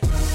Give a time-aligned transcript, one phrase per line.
[0.00, 0.27] Hoy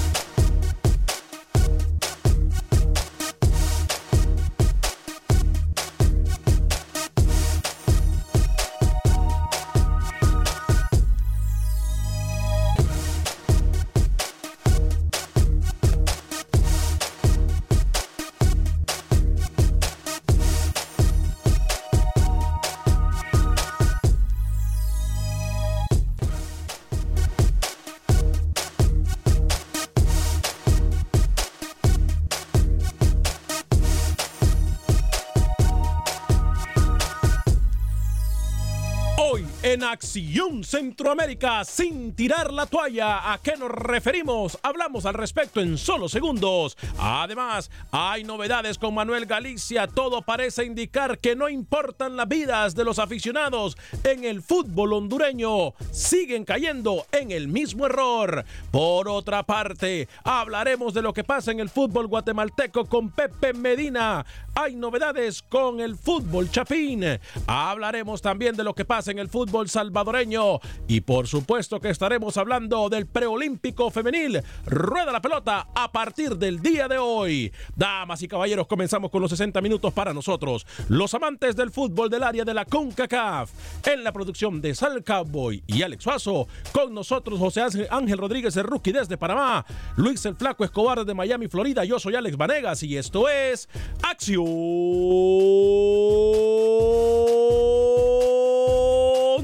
[39.83, 44.57] Acción Centroamérica, sin tirar la toalla, ¿a qué nos referimos?
[44.63, 46.77] Hablamos al respecto en solo segundos.
[46.97, 49.87] Además, hay novedades con Manuel Galicia.
[49.87, 55.73] Todo parece indicar que no importan las vidas de los aficionados en el fútbol hondureño.
[55.91, 58.45] Siguen cayendo en el mismo error.
[58.71, 64.25] Por otra parte, hablaremos de lo que pasa en el fútbol guatemalteco con Pepe Medina.
[64.55, 67.03] Hay novedades con el fútbol chapín.
[67.47, 70.59] Hablaremos también de lo que pasa en el fútbol salvadoreño.
[70.87, 74.41] Y por supuesto que estaremos hablando del preolímpico femenil.
[74.65, 77.51] Rueda la pelota a partir del día de hoy.
[77.75, 82.23] Damas y caballeros, comenzamos con los 60 minutos para nosotros, los amantes del fútbol del
[82.23, 83.51] área de la CONCACAF.
[83.87, 88.65] En la producción de Sal Cowboy y Alex Suazo, con nosotros José Ángel Rodríguez, el
[88.65, 91.83] rookie desde Panamá, Luis el Flaco Escobar de Miami, Florida.
[91.83, 93.67] Yo soy Alex Vanegas y esto es
[94.03, 94.43] Acción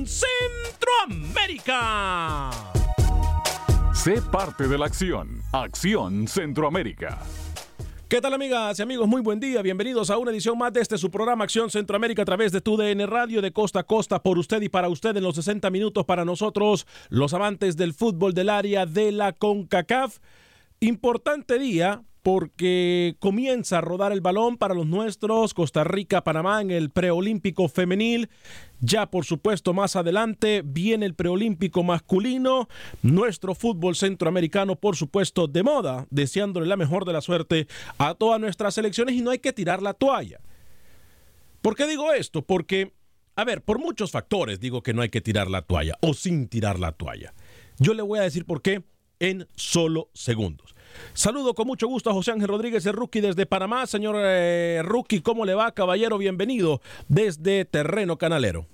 [0.05, 2.51] Centroamérica.
[3.93, 5.41] Sé parte de la acción.
[5.51, 7.19] Acción Centroamérica.
[8.07, 9.07] ¿Qué tal amigas y amigos?
[9.07, 9.61] Muy buen día.
[9.61, 12.75] Bienvenidos a una edición más de este su programa Acción Centroamérica a través de tu
[12.75, 16.05] DN Radio de costa a costa por usted y para usted en los 60 minutos
[16.05, 20.17] para nosotros, los amantes del fútbol del área de la CONCACAF.
[20.79, 26.71] Importante día porque comienza a rodar el balón para los nuestros, Costa Rica, Panamá en
[26.71, 28.29] el preolímpico femenil.
[28.81, 32.67] Ya por supuesto más adelante viene el preolímpico masculino,
[33.01, 38.39] nuestro fútbol centroamericano por supuesto de moda, deseándole la mejor de la suerte a todas
[38.39, 40.39] nuestras selecciones y no hay que tirar la toalla.
[41.61, 42.41] ¿Por qué digo esto?
[42.41, 42.93] Porque,
[43.35, 46.47] a ver, por muchos factores digo que no hay que tirar la toalla o sin
[46.47, 47.33] tirar la toalla.
[47.79, 48.83] Yo le voy a decir por qué
[49.19, 50.75] en solo segundos.
[51.13, 53.85] Saludo con mucho gusto a José Ángel Rodríguez, el rookie desde Panamá.
[53.87, 56.17] Señor eh, rookie, ¿cómo le va, caballero?
[56.17, 58.67] Bienvenido desde Terreno Canalero.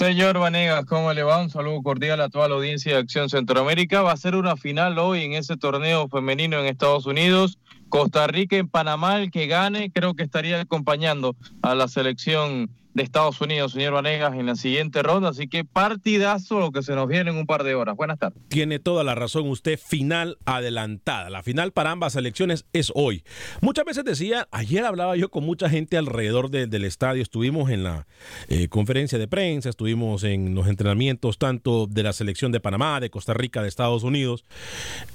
[0.00, 1.42] Señor Vanegas, ¿cómo le va?
[1.42, 4.00] Un saludo cordial a toda la audiencia de Acción Centroamérica.
[4.00, 7.58] Va a ser una final hoy en ese torneo femenino en Estados Unidos.
[7.90, 13.02] Costa Rica en Panamá, el que gane, creo que estaría acompañando a la selección de
[13.02, 15.30] Estados Unidos, señor Vanegas, en la siguiente ronda.
[15.30, 17.96] Así que partidazo lo que se nos viene en un par de horas.
[17.96, 18.42] Buenas tardes.
[18.48, 21.30] Tiene toda la razón usted, final adelantada.
[21.30, 23.24] La final para ambas selecciones es hoy.
[23.60, 27.84] Muchas veces decía, ayer hablaba yo con mucha gente alrededor de, del estadio, estuvimos en
[27.84, 28.06] la
[28.48, 33.10] eh, conferencia de prensa, estuvimos en los entrenamientos tanto de la selección de Panamá, de
[33.10, 34.44] Costa Rica, de Estados Unidos,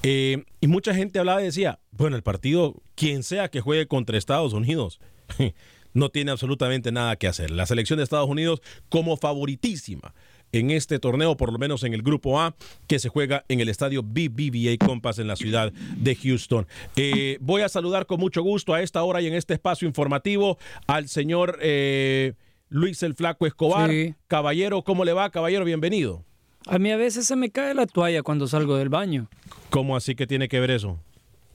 [0.04, 4.18] eh, y mucha gente hablaba y decía, bueno, el partido, quien sea que juegue contra
[4.18, 5.00] Estados Unidos.
[5.96, 7.50] no tiene absolutamente nada que hacer.
[7.50, 10.14] La selección de Estados Unidos como favoritísima
[10.52, 12.56] en este torneo, por lo menos en el grupo A,
[12.88, 16.68] que se juega en el estadio BBVA Compass en la ciudad de Houston.
[16.96, 20.58] Eh, voy a saludar con mucho gusto a esta hora y en este espacio informativo
[20.86, 22.34] al señor eh,
[22.70, 23.90] Luis el Flaco Escobar.
[24.28, 25.30] Caballero, ¿cómo le va?
[25.30, 26.24] Caballero, bienvenido.
[26.68, 29.30] A mí a veces se me cae la toalla cuando salgo del baño.
[29.70, 31.00] ¿Cómo así que tiene que ver eso?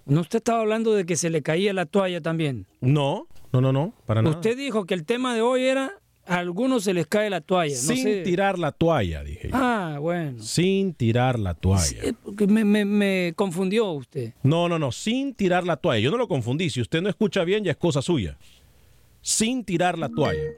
[0.07, 2.67] ¿No usted estaba hablando de que se le caía la toalla también?
[2.81, 4.37] No, no, no, no, para nada.
[4.37, 5.93] Usted dijo que el tema de hoy era
[6.27, 7.75] a algunos se les cae la toalla.
[7.75, 9.51] Sin tirar la toalla, dije.
[9.53, 10.41] Ah, bueno.
[10.41, 12.15] Sin tirar la toalla.
[12.47, 14.35] me, me, me, confundió usted.
[14.43, 16.01] No, no, no, sin tirar la toalla.
[16.01, 16.71] Yo no lo confundí.
[16.71, 18.39] Si usted no escucha bien, ya es cosa suya.
[19.23, 20.53] Sin tirar la toalla.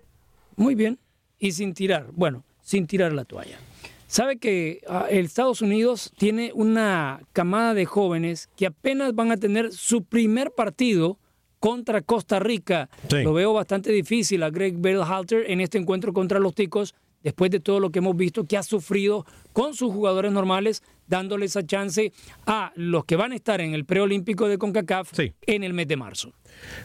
[0.57, 0.99] Muy bien.
[1.39, 3.59] Y sin tirar, bueno, sin tirar la toalla.
[4.07, 9.73] Sabe que el Estados Unidos tiene una camada de jóvenes que apenas van a tener
[9.73, 11.19] su primer partido
[11.63, 12.91] contra Costa Rica.
[13.09, 16.93] Lo veo bastante difícil a Greg Berhalter en este encuentro contra los Ticos,
[17.23, 20.83] después de todo lo que hemos visto que ha sufrido con sus jugadores normales,
[21.13, 22.11] dándole esa chance
[22.47, 25.13] a los que van a estar en el preolímpico de CONCACAF
[25.47, 26.33] en el mes de marzo.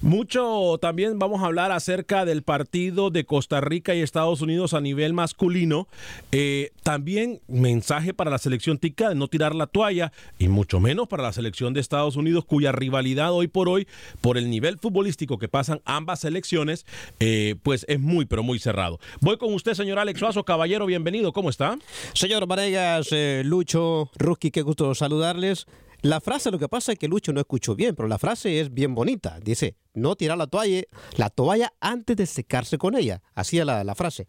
[0.01, 4.81] Mucho también vamos a hablar acerca del partido de Costa Rica y Estados Unidos a
[4.81, 5.87] nivel masculino.
[6.31, 11.07] Eh, también mensaje para la selección tica de no tirar la toalla y mucho menos
[11.07, 13.87] para la selección de Estados Unidos cuya rivalidad hoy por hoy
[14.21, 16.85] por el nivel futbolístico que pasan ambas selecciones
[17.19, 18.99] eh, pues es muy pero muy cerrado.
[19.21, 21.77] Voy con usted señor Alex Suazo, caballero, bienvenido, ¿cómo está?
[22.13, 25.65] Señor Varegas, eh, Lucho, Ruski, qué gusto saludarles.
[26.01, 28.73] La frase, lo que pasa es que Lucho no escuchó bien, pero la frase es
[28.73, 29.39] bien bonita.
[29.41, 30.83] Dice, no tirar la toalla,
[31.15, 33.23] la toalla antes de secarse con ella.
[33.33, 34.27] Así es la, la frase.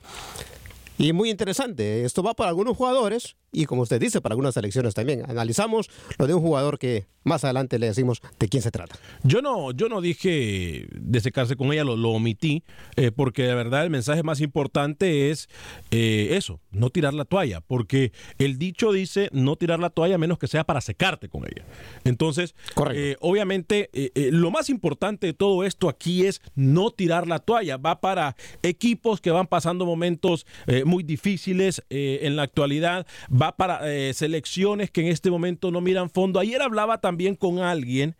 [0.96, 4.94] Y muy interesante, esto va para algunos jugadores y como usted dice, para algunas selecciones
[4.94, 5.28] también.
[5.28, 8.98] Analizamos lo de un jugador que más adelante le decimos de quién se trata.
[9.22, 12.64] Yo no, yo no dije de secarse con ella, lo, omití,
[12.96, 15.48] eh, porque de verdad el mensaje más importante es
[15.90, 20.18] eh, eso, no tirar la toalla, porque el dicho dice no tirar la toalla a
[20.18, 21.64] menos que sea para secarte con ella.
[22.04, 22.54] Entonces,
[22.92, 27.76] eh, obviamente, lo más importante de todo esto aquí es no tirar la toalla.
[27.76, 30.46] Va para equipos que van pasando momentos
[30.84, 33.06] muy difíciles en la actualidad
[33.40, 36.40] va para eh, selecciones que en este momento no miran fondo.
[36.40, 38.16] Ayer hablaba también con alguien,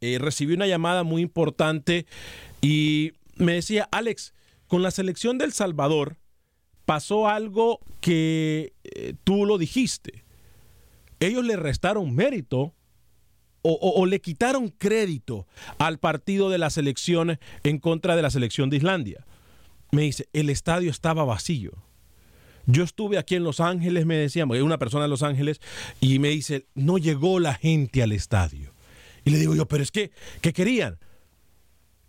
[0.00, 2.06] eh, recibí una llamada muy importante
[2.60, 4.34] y me decía, Alex,
[4.66, 6.16] con la selección del Salvador
[6.84, 10.24] pasó algo que eh, tú lo dijiste.
[11.20, 12.72] Ellos le restaron mérito
[13.68, 15.48] o, le quitaron crédito
[15.78, 19.26] al partido de la selección en contra de la selección de Islandia.
[19.90, 21.72] Me dice, el estadio estaba vacío.
[22.66, 25.60] Yo estuve aquí en Los Ángeles, me decían, una persona de Los Ángeles,
[26.00, 28.74] y me dice, no llegó la gente al estadio.
[29.24, 30.10] Y le digo yo, pero es que,
[30.40, 30.98] ¿qué querían?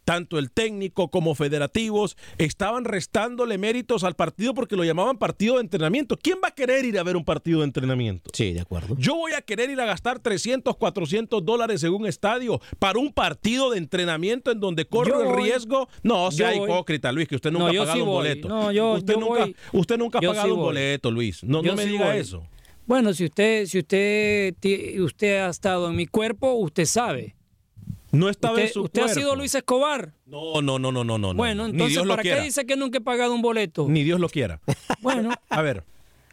[0.07, 5.62] Tanto el técnico como federativos estaban restándole méritos al partido porque lo llamaban partido de
[5.63, 6.15] entrenamiento.
[6.15, 8.30] ¿Quién va a querer ir a ver un partido de entrenamiento?
[8.33, 8.95] Sí, de acuerdo.
[8.98, 13.12] Yo voy a querer ir a gastar 300, 400 dólares en un estadio para un
[13.12, 15.89] partido de entrenamiento en donde corro el riesgo.
[16.04, 18.48] No, sea hipócrita, Luis, que usted nunca ha pagado un boleto.
[18.48, 21.44] No, yo, usted, nunca, usted nunca ha pagado un boleto, Luis.
[21.44, 22.48] No, no me diga eso.
[22.86, 24.56] Bueno, si usted, si usted,
[25.01, 27.37] usted ha estado en mi cuerpo, usted sabe.
[28.12, 30.13] No estaba usted, en su ¿Usted ha sido Luis Escobar?
[30.25, 31.33] No, no, no, no, no, no.
[31.33, 33.88] Bueno, entonces, ¿para qué dice que nunca he pagado un boleto?
[33.88, 34.62] Ni Dios lo quiera.
[35.01, 35.30] Bueno.
[35.50, 35.83] A ver,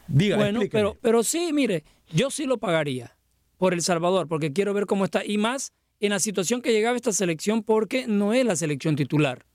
[0.09, 3.17] diga, Bueno, pero, pero sí, mire, yo sí lo pagaría
[3.59, 5.25] por El Salvador, porque quiero ver cómo está.
[5.25, 9.47] Y más en la situación que llegaba esta selección, porque no es la selección titular.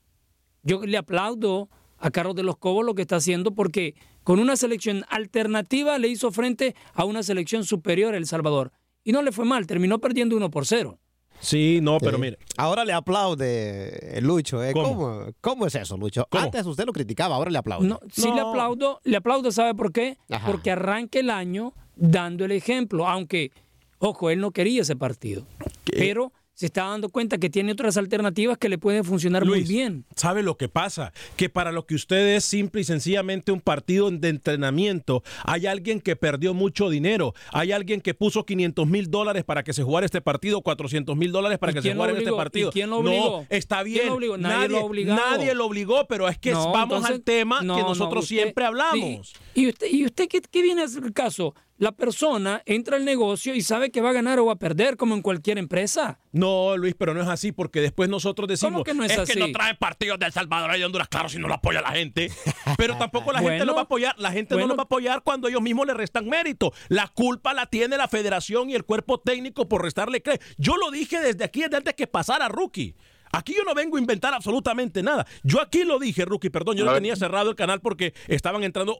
[0.62, 1.68] Yo le aplaudo
[1.98, 6.08] a Carlos de los Cobos lo que está haciendo, porque con una selección alternativa le
[6.08, 8.72] hizo frente a una selección superior El Salvador.
[9.04, 10.98] Y no le fue mal, terminó perdiendo uno por cero.
[11.40, 12.38] Sí, no, pero mire.
[12.56, 14.62] Ahora le aplaude Lucho.
[14.62, 14.72] ¿eh?
[14.72, 15.66] ¿Cómo?
[15.66, 16.26] es eso, Lucho?
[16.30, 17.88] Antes usted lo criticaba, ahora le aplaude.
[17.88, 20.18] No, sí le aplaudo, le aplaudo, ¿sabe por qué?
[20.46, 23.52] Porque arranca el año dando el ejemplo, aunque,
[23.98, 25.44] ojo, él no quería ese partido.
[25.84, 30.04] Pero se está dando cuenta que tiene otras alternativas que le pueden funcionar muy bien.
[30.14, 31.14] ¿Sabe lo que pasa?
[31.36, 36.02] Que para lo que usted es simple y sencillamente un partido de entrenamiento, hay alguien
[36.02, 40.04] que perdió mucho dinero, hay alguien que puso 500 mil dólares para que se jugara
[40.04, 42.70] este partido, 400 mil dólares para que se jugara este partido.
[42.72, 43.40] quién lo obligó?
[43.40, 44.08] No, está bien.
[44.38, 45.14] Nadie, lo obligó.
[45.14, 49.32] Nadie lo obligó, pero es que vamos al tema que nosotros siempre hablamos.
[49.54, 51.54] ¿Y, usted, y usted qué, qué viene a hacer el caso?
[51.80, 54.98] La persona entra al negocio y sabe que va a ganar o va a perder,
[54.98, 56.20] como en cualquier empresa.
[56.30, 59.50] No, Luis, pero no es así, porque después nosotros decimos que no es, que no
[59.50, 62.30] trae partidos de El Salvador y de Honduras, claro, si no lo apoya la gente.
[62.76, 65.22] Pero tampoco la gente lo va a apoyar, la gente no lo va a apoyar
[65.22, 66.74] cuando ellos mismos le restan mérito.
[66.88, 70.44] La culpa la tiene la federación y el cuerpo técnico por restarle crédito.
[70.58, 72.94] Yo lo dije desde aquí, desde antes que pasara Rookie.
[73.32, 75.26] Aquí yo no vengo a inventar absolutamente nada.
[75.42, 78.98] Yo aquí lo dije, Rookie, perdón, yo no tenía cerrado el canal porque estaban entrando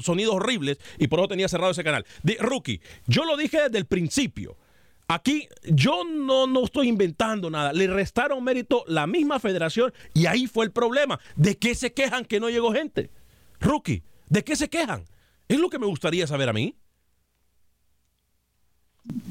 [0.00, 2.04] sonidos horribles y por eso tenía cerrado ese canal.
[2.40, 4.56] rookie, yo lo dije desde el principio.
[5.06, 7.72] Aquí yo no, no estoy inventando nada.
[7.72, 11.20] Le restaron mérito la misma federación y ahí fue el problema.
[11.36, 13.10] ¿De qué se quejan que no llegó gente?
[13.60, 15.04] Rookie, ¿de qué se quejan?
[15.46, 16.74] Es lo que me gustaría saber a mí.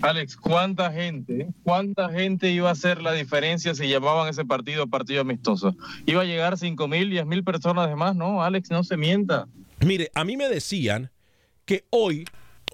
[0.02, 5.22] Alex, ¿cuánta gente, cuánta gente iba a hacer la diferencia si llamaban ese partido partido
[5.22, 5.76] amistoso?
[6.06, 8.44] Iba a llegar 5 mil, 10 mil personas de más, ¿no?
[8.44, 9.48] Alex, no se mienta.
[9.80, 11.12] Mire, a mí me decían
[11.66, 12.26] que hoy,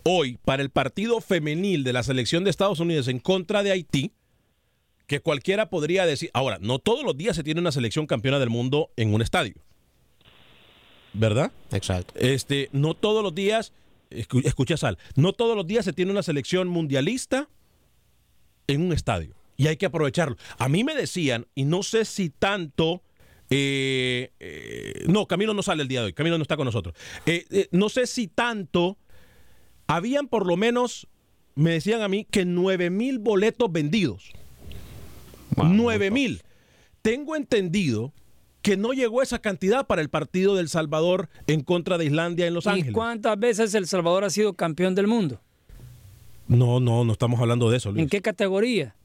[0.03, 4.12] hoy, para el partido femenil de la selección de Estados Unidos en contra de Haití,
[5.08, 8.50] que cualquiera podría decir, ahora, no todos los días se tiene una selección campeona del
[8.50, 9.56] mundo en un estadio.
[11.13, 11.51] ¿Verdad?
[11.72, 12.13] Exacto.
[12.18, 13.74] Este, no todos los días
[14.10, 17.50] escucha Sal, no todos los días se tiene una selección mundialista
[18.68, 20.38] en un estadio y hay que aprovecharlo.
[20.58, 23.04] A mí me decían, y no sé si tanto...
[23.50, 26.96] Eh, eh, no, Camilo no sale el día de hoy, Camilo no está con nosotros.
[27.25, 28.98] Eh, no sé si tanto,
[29.86, 31.08] habían por lo menos,
[31.56, 34.32] me decían a mí, que 9 mil boletos vendidos.
[35.58, 36.42] 9 mil.
[37.01, 38.13] Tengo entendido
[38.62, 42.54] que no llegó esa cantidad para el partido del Salvador en contra de Islandia en
[42.54, 42.92] Los Ángeles.
[42.92, 45.42] ¿Y cuántas veces El Salvador ha sido campeón del mundo?
[46.48, 48.04] No, no, no estamos hablando de eso, Luis.
[48.04, 48.96] ¿En qué categoría?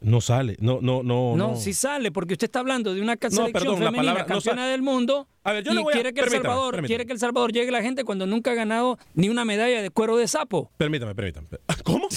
[0.00, 1.36] No sale, no, no, no.
[1.36, 5.62] No, sí sale, porque usted está hablando de una selección femenina campeona del mundo y
[5.92, 8.98] quiere, que el Salvador, quiere que El Salvador llegue la gente cuando nunca ha ganado
[9.14, 10.70] ni una medalla de cuero de sapo.
[10.76, 11.48] Permítame, permítame.
[11.84, 12.08] ¿Cómo?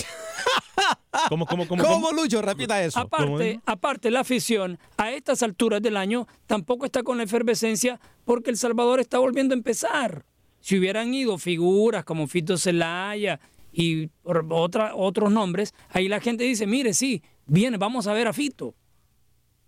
[1.29, 1.83] ¿Cómo, cómo, cómo?
[1.83, 2.41] ¿Cómo, Lucho?
[2.41, 2.99] Repita eso.
[2.99, 8.49] Aparte, aparte, la afición a estas alturas del año tampoco está con la efervescencia porque
[8.49, 10.25] El Salvador está volviendo a empezar.
[10.59, 13.39] Si hubieran ido figuras como Fito Celaya
[13.71, 18.33] y otra, otros nombres, ahí la gente dice, mire, sí, viene, vamos a ver a
[18.33, 18.75] Fito.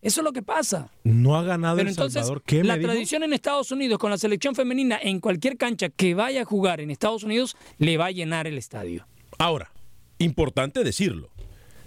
[0.02, 0.92] Eso es lo que pasa.
[1.04, 2.44] No ha ganado El Salvador.
[2.46, 6.44] ¿Qué la tradición en Estados Unidos con la selección femenina en cualquier cancha que vaya
[6.44, 9.08] a jugar en Estados Unidos le va a llenar el estadio.
[9.40, 9.72] Ahora,
[10.20, 11.32] importante decirlo.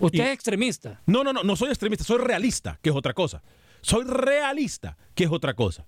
[0.01, 1.01] ¿Usted es extremista?
[1.07, 3.43] No, no, no, no soy extremista, soy realista, que es otra cosa.
[3.83, 5.87] Soy realista, que es otra cosa.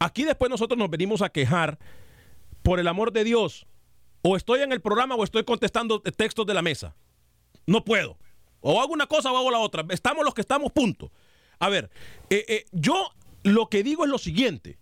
[0.00, 1.78] Aquí después nosotros nos venimos a quejar,
[2.62, 3.66] por el amor de Dios,
[4.22, 6.94] o estoy en el programa o estoy contestando textos de la mesa.
[7.66, 8.18] No puedo.
[8.60, 9.84] O hago una cosa o hago la otra.
[9.90, 11.10] Estamos los que estamos, punto.
[11.58, 11.90] A ver,
[12.30, 13.10] eh, eh, yo
[13.42, 14.78] lo que digo es lo siguiente.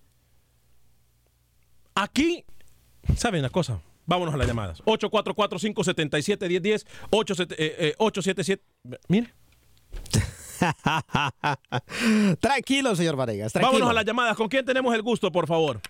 [1.94, 2.44] Aquí,
[3.16, 3.80] ¿saben la cosa?
[4.06, 4.82] Vámonos a las llamadas.
[4.84, 8.62] 844-577-1010, 877.
[9.08, 9.34] Mire.
[12.40, 13.52] tranquilo, señor Varegas.
[13.52, 14.36] Vámonos a las llamadas.
[14.36, 15.80] ¿Con quién tenemos el gusto, por favor?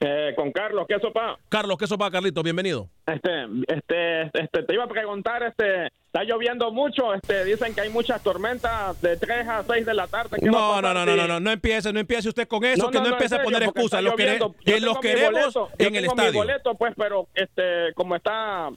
[0.00, 1.36] Eh, con Carlos, ¿qué sopa?
[1.48, 2.42] Carlos, ¿qué sopa, Carlito?
[2.44, 2.88] Bienvenido.
[3.04, 7.88] Este, este, este, te iba a preguntar, este, está lloviendo mucho, este, dicen que hay
[7.88, 10.38] muchas tormentas de 3 a 6 de la tarde.
[10.42, 13.08] No, no, no, no, no, no, no empiece, no empiece usted con eso, que no,
[13.08, 14.00] empiece a poner excusas.
[14.00, 16.32] Los, los queremos en el estadio.
[16.32, 18.70] Mi boleto, pues, pero, este, como está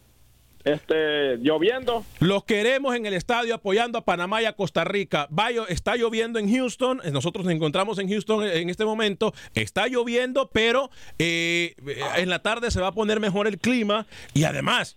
[0.63, 2.03] este, lloviendo.
[2.19, 5.27] Los queremos en el estadio apoyando a Panamá y a Costa Rica.
[5.29, 7.01] Vaya, está lloviendo en Houston.
[7.11, 9.33] Nosotros nos encontramos en Houston en este momento.
[9.55, 10.89] Está lloviendo, pero
[11.19, 11.75] eh,
[12.17, 14.05] en la tarde se va a poner mejor el clima.
[14.33, 14.95] Y además,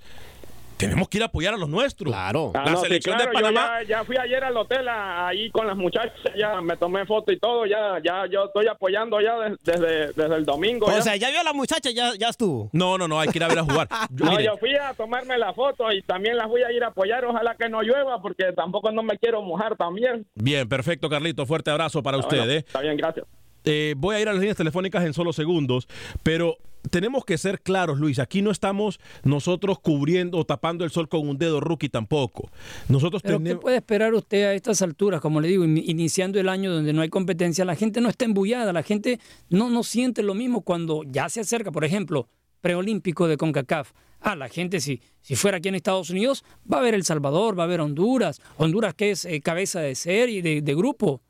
[0.77, 2.13] tenemos que ir a apoyar a los nuestros.
[2.13, 2.51] Claro.
[2.55, 3.83] la ah, selección de Panamá.
[3.83, 7.67] Ya, fui ayer al hotel ahí con las muchachas, ya me tomé foto y todo,
[7.67, 10.87] ya, ya yo estoy apoyando ya desde, desde el domingo.
[10.87, 12.71] O sea, ya vio a la muchacha, ya, ya estuvo.
[12.73, 13.89] No, no, no, hay que ir a ver a jugar.
[14.11, 17.25] no, yo fui a tomarme la foto y también las voy a ir a apoyar,
[17.25, 20.27] ojalá que no llueva, porque tampoco no me quiero mojar también.
[20.35, 22.49] Bien, perfecto, Carlito, fuerte abrazo para usted.
[22.51, 22.57] ¿eh?
[22.59, 23.27] Está bien, gracias.
[23.65, 25.89] Eh, voy a ir a las líneas telefónicas en solo segundos,
[26.23, 26.59] pero
[26.91, 28.19] tenemos que ser claros, Luis.
[28.19, 32.51] Aquí no estamos nosotros cubriendo o tapando el sol con un dedo rookie tampoco.
[32.89, 35.21] Nosotros Pero ¿Qué puede esperar usted a estas alturas?
[35.21, 38.73] Como le digo, iniciando el año donde no hay competencia, la gente no está embullada,
[38.73, 42.29] la gente no, no siente lo mismo cuando ya se acerca, por ejemplo,
[42.61, 43.93] preolímpico de CONCACAF.
[44.21, 47.59] Ah, la gente, si, si fuera aquí en Estados Unidos, va a ver El Salvador,
[47.59, 48.41] va a ver Honduras.
[48.57, 51.21] Honduras que es eh, cabeza de serie, de, de grupo.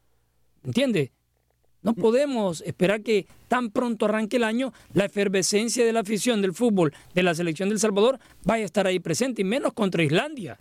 [0.62, 1.12] ¿Entiende?
[1.84, 6.54] No podemos esperar que tan pronto arranque el año la efervescencia de la afición del
[6.54, 10.58] fútbol de la selección del Salvador vaya a estar ahí presente, y menos contra Islandia.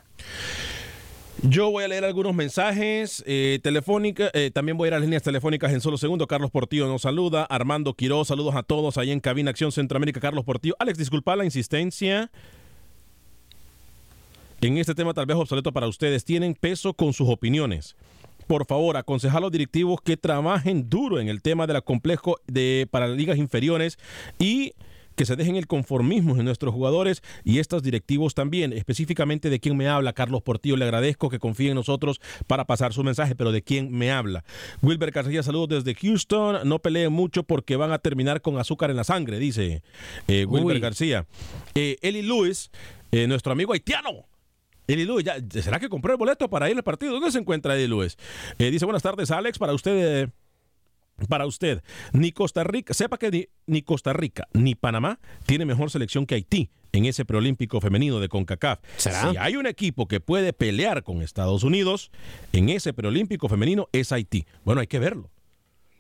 [1.42, 5.24] Yo voy a leer algunos mensajes eh, eh, también voy a ir a las líneas
[5.24, 6.27] telefónicas en solo segundo.
[6.27, 10.44] Carlos Portillo nos saluda, Armando Quiroz, saludos a todos ahí en Cabina Acción Centroamérica, Carlos
[10.44, 10.75] Portillo.
[10.77, 12.32] Alex, disculpa la insistencia.
[14.60, 17.96] En este tema tal vez obsoleto para ustedes, tienen peso con sus opiniones
[18.47, 22.38] por favor, aconsejar a los directivos que trabajen duro en el tema de la complejo
[22.47, 23.97] de, para las ligas inferiores
[24.39, 24.73] y
[25.15, 29.77] que se dejen el conformismo en nuestros jugadores y estos directivos también, específicamente de quién
[29.77, 33.51] me habla, Carlos Portillo, le agradezco que confíe en nosotros para pasar su mensaje, pero
[33.51, 34.43] de quién me habla.
[34.81, 38.97] Wilber García, saludos desde Houston, no peleen mucho porque van a terminar con azúcar en
[38.97, 39.83] la sangre, dice
[40.27, 40.81] eh, Wilber Uy.
[40.81, 41.25] García.
[41.75, 42.71] Eh, Eli Lewis,
[43.12, 44.25] eh, nuestro amigo haitiano,
[44.88, 47.13] Eli Lewis, ya- ¿será que compró el boleto para ir al partido?
[47.13, 48.18] ¿Dónde se encuentra Eli Lewis?
[48.60, 50.24] Eh, dice, buenas tardes, Alex, para usted...
[50.24, 50.30] eh,
[51.30, 55.92] para usted, ni Costa Rica, sepa que ni, ni Costa Rica ni Panamá tiene mejor
[55.92, 58.80] selección que Haití en ese preolímpico femenino de CONCACAF.
[58.98, 59.30] ¿Será?
[59.32, 62.10] Si hay un equipo que puede pelear con Estados Unidos
[62.52, 64.46] en ese preolímpico femenino es Haití.
[64.66, 65.30] Bueno, hay que verlo.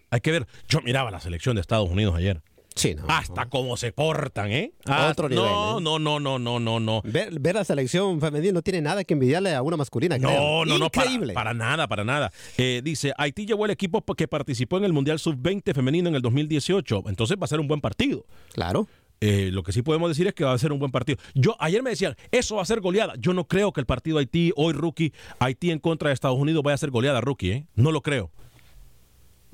[0.09, 0.47] Hay que ver.
[0.67, 2.41] Yo miraba la selección de Estados Unidos ayer.
[2.75, 3.03] Sí, no.
[3.07, 4.73] Hasta cómo se portan, ¿eh?
[4.85, 5.81] Hasta- Otro nivel, No, ¿eh?
[5.81, 7.01] no, no, no, no, no, no.
[7.03, 10.17] Ver, ver la selección femenina no tiene nada que envidiarle a una masculina.
[10.17, 10.65] No, creo.
[10.65, 11.33] no, no, para, Increíble.
[11.33, 12.31] para nada, para nada.
[12.57, 16.21] Eh, dice, Haití llevó el equipo que participó en el Mundial Sub-20 femenino en el
[16.21, 18.25] 2018, entonces va a ser un buen partido.
[18.53, 18.87] Claro.
[19.21, 21.17] Eh, lo que sí podemos decir es que va a ser un buen partido.
[21.33, 23.13] Yo ayer me decían, eso va a ser goleada.
[23.17, 26.61] Yo no creo que el partido Haití, hoy rookie, Haití en contra de Estados Unidos
[26.61, 27.65] vaya a ser goleada, rookie, ¿eh?
[27.75, 28.31] No lo creo.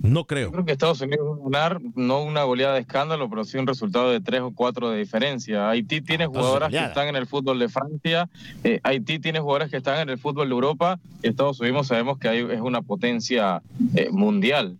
[0.01, 0.48] No creo.
[0.48, 3.58] Yo creo que Estados Unidos va a ganar, no una goleada de escándalo, pero sí
[3.58, 5.70] un resultado de tres o cuatro de diferencia.
[5.70, 8.29] Haití tiene entonces jugadoras que están en el fútbol de Francia,
[8.63, 12.18] eh, Haití tiene jugadoras que están en el fútbol de Europa, y Estados Unidos sabemos
[12.18, 13.62] que hay- es una potencia
[13.96, 14.77] eh, mundial.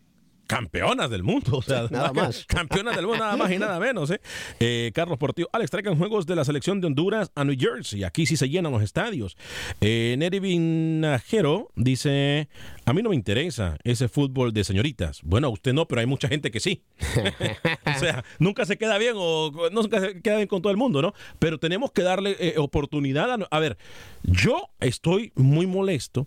[0.50, 2.44] Campeonas del mundo, o sea, Nada más.
[2.48, 4.20] campeonas del mundo, nada más y nada menos, ¿eh?
[4.60, 8.04] Eh, Carlos Portillo, Alex, traigan juegos de la selección de Honduras a New Jersey.
[8.04, 9.38] Aquí sí se llenan los estadios.
[9.80, 12.50] Eh, Neri Vinajero dice:
[12.86, 15.22] A mí no me interesa ese fútbol de señoritas.
[15.22, 16.82] Bueno, a usted no, pero hay mucha gente que sí.
[17.86, 21.04] o sea, nunca se queda bien o nunca se queda bien con todo el mundo,
[21.04, 21.14] ¿no?
[21.38, 23.38] Pero tenemos que darle eh, oportunidad a.
[23.52, 23.78] A ver,
[24.24, 26.26] yo estoy muy molesto.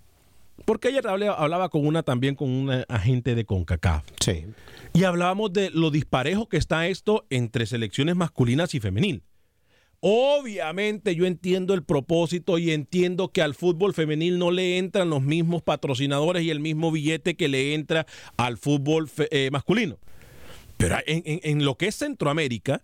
[0.64, 4.04] Porque ayer hablaba con una también con una agente de CONCACAF.
[4.20, 4.46] Sí.
[4.92, 9.22] Y hablábamos de lo disparejo que está esto entre selecciones masculinas y femenil.
[10.04, 15.22] Obviamente yo entiendo el propósito y entiendo que al fútbol femenil no le entran los
[15.22, 19.98] mismos patrocinadores y el mismo billete que le entra al fútbol eh, masculino.
[20.76, 22.82] Pero en, en- en lo que es Centroamérica,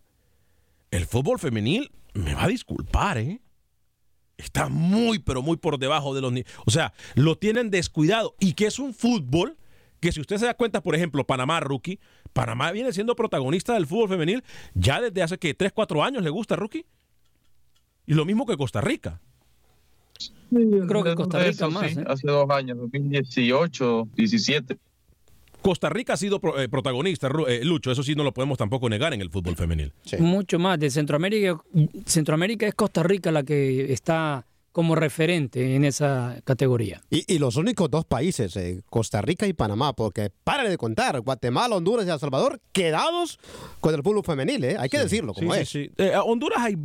[0.92, 3.40] el fútbol femenil, me va a disculpar, ¿eh?
[4.38, 6.52] Está muy, pero muy por debajo de los niveles.
[6.64, 8.34] O sea, lo tienen descuidado.
[8.38, 9.56] Y que es un fútbol
[10.00, 11.98] que si usted se da cuenta, por ejemplo, Panamá, rookie,
[12.32, 16.30] Panamá viene siendo protagonista del fútbol femenil ya desde hace que 3, 4 años le
[16.30, 16.86] gusta rookie.
[18.06, 19.20] Y lo mismo que Costa Rica.
[20.50, 22.04] creo que Costa Rica Eso más, sí, ¿eh?
[22.06, 24.78] hace dos años, 2018, 17.
[25.62, 28.88] Costa Rica ha sido pro- eh, protagonista, eh, Lucho, eso sí no lo podemos tampoco
[28.88, 29.92] negar en el fútbol femenil.
[30.18, 30.78] Mucho más.
[30.78, 31.58] De Centroamérica,
[32.06, 37.00] Centroamérica es Costa Rica la que está como referente en esa categoría.
[37.10, 41.18] Y, y los únicos dos países, eh, Costa Rica y Panamá, porque párale de contar,
[41.20, 43.40] Guatemala, Honduras y El Salvador quedados
[43.80, 44.76] con el fútbol femenil, ¿eh?
[44.78, 45.68] hay que decirlo como Sí, es.
[45.68, 45.90] sí, sí.
[46.04, 46.76] Eh, a Honduras hay,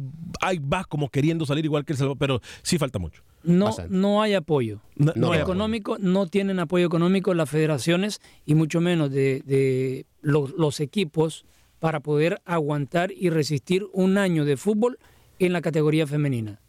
[0.41, 3.21] hay va como queriendo salir igual que El Salvador, pero sí falta mucho.
[3.43, 3.93] No, Bastante.
[3.95, 4.81] no hay apoyo.
[4.95, 10.79] No- económico, no tienen apoyo económico las federaciones y mucho menos de, de los, los
[10.79, 11.45] equipos
[11.79, 14.97] para poder aguantar y resistir un año de fútbol
[15.39, 16.61] en la categoría femenina.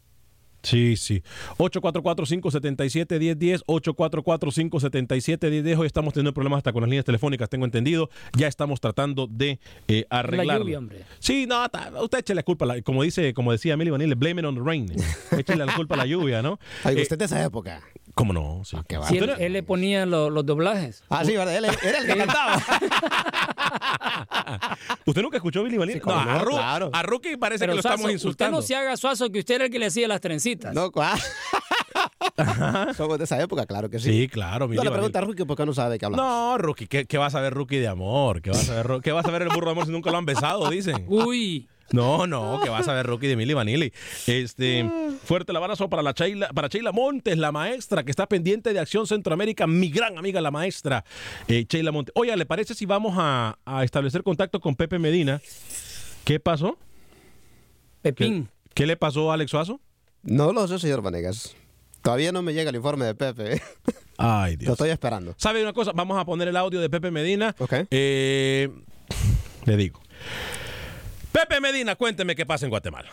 [0.65, 1.23] Sí, sí.
[1.57, 5.77] 844-577-1010, 844-577-1010.
[5.77, 8.09] Hoy estamos teniendo problemas hasta con las líneas telefónicas, tengo entendido.
[8.37, 10.63] Ya estamos tratando de eh, arreglarlo.
[10.65, 11.03] lluvia, hombre.
[11.19, 14.41] Sí, no, ta- usted échale la culpa, la- como dice, como decía Emily Vanille, blame
[14.41, 14.91] it on the rain.
[15.37, 16.59] Échale la culpa a la lluvia, ¿no?
[16.83, 17.81] Ay, Eh, usted de esa época.
[18.15, 18.61] ¿Cómo no?
[18.63, 18.77] Sí.
[18.87, 19.07] qué va.
[19.07, 21.03] Si él, Usted no- él le ponía lo- los doblajes.
[21.09, 21.55] Ah, sí, ¿verdad?
[21.57, 22.55] Él era el que cantaba.
[25.05, 25.93] ¿Usted nunca escuchó Billy?
[25.93, 26.89] Sí, cómo no, a, Ru- claro.
[26.93, 28.57] a Rookie parece Pero que lo Suazo, estamos insultando.
[28.59, 30.73] Usted no se haga suazo que usted era el que le hacía las trencitas.
[30.73, 31.19] No, cua-
[32.95, 34.11] Somos de esa época, claro que sí.
[34.11, 36.25] Sí, claro, Billy No le pregunta a Ruki por qué no sabe de qué hablamos.
[36.25, 38.41] No, Rookie, ¿qué, qué vas a ver Rookie de amor?
[38.41, 40.11] ¿Qué vas a ver, Ru- qué vas a ver el burro de amor si nunca
[40.11, 41.05] lo han besado, dicen?
[41.07, 43.93] Uy, No, no, que vas a ver Rookie de Milly Vanilli.
[44.27, 44.89] Este,
[45.23, 48.79] fuerte el abrazo para la Sheila, para Sheila Montes, la maestra que está pendiente de
[48.79, 51.05] Acción Centroamérica, mi gran amiga la maestra
[51.47, 52.11] eh, Sheila Montes.
[52.15, 55.41] Oye, ¿le parece si vamos a, a establecer contacto con Pepe Medina?
[56.23, 56.77] ¿Qué pasó?
[58.01, 58.49] Pepín.
[58.69, 59.79] ¿Qué, qué le pasó a Alex Suazo?
[60.23, 61.55] No lo sé, señor Vanegas.
[62.01, 63.61] Todavía no me llega el informe de Pepe.
[64.17, 64.71] Ay, Lo Dios.
[64.73, 65.33] estoy esperando.
[65.37, 65.91] ¿Sabe una cosa?
[65.93, 67.55] Vamos a poner el audio de Pepe Medina.
[67.59, 67.73] Ok.
[67.91, 68.69] Eh,
[69.65, 70.01] le digo.
[71.35, 73.09] Pepe Medina, cuénteme qué pasa en Guatemala.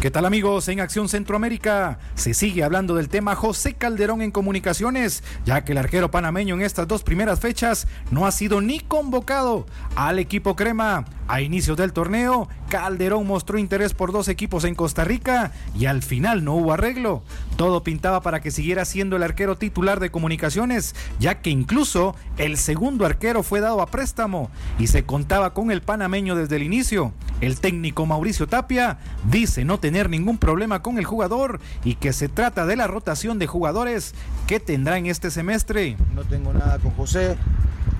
[0.00, 0.66] ¿Qué tal amigos?
[0.68, 5.78] En Acción Centroamérica se sigue hablando del tema José Calderón en comunicaciones, ya que el
[5.78, 11.04] arquero panameño en estas dos primeras fechas no ha sido ni convocado al equipo crema.
[11.30, 16.02] A inicios del torneo, Calderón mostró interés por dos equipos en Costa Rica y al
[16.02, 17.22] final no hubo arreglo.
[17.54, 22.56] Todo pintaba para que siguiera siendo el arquero titular de comunicaciones, ya que incluso el
[22.56, 27.12] segundo arquero fue dado a préstamo y se contaba con el panameño desde el inicio.
[27.40, 28.98] El técnico Mauricio Tapia
[29.30, 33.38] dice no tener ningún problema con el jugador y que se trata de la rotación
[33.38, 34.16] de jugadores
[34.48, 35.96] que tendrá en este semestre.
[36.12, 37.36] No tengo nada con José,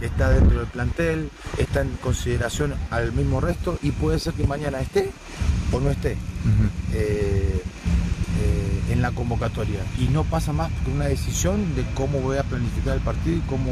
[0.00, 4.80] está dentro del plantel, está en consideración al mismo resto y puede ser que mañana
[4.80, 5.10] esté
[5.72, 6.12] o no esté
[6.92, 7.62] eh,
[8.42, 9.80] eh, en la convocatoria.
[9.98, 13.40] Y no pasa más que una decisión de cómo voy a planificar el partido y
[13.40, 13.70] cómo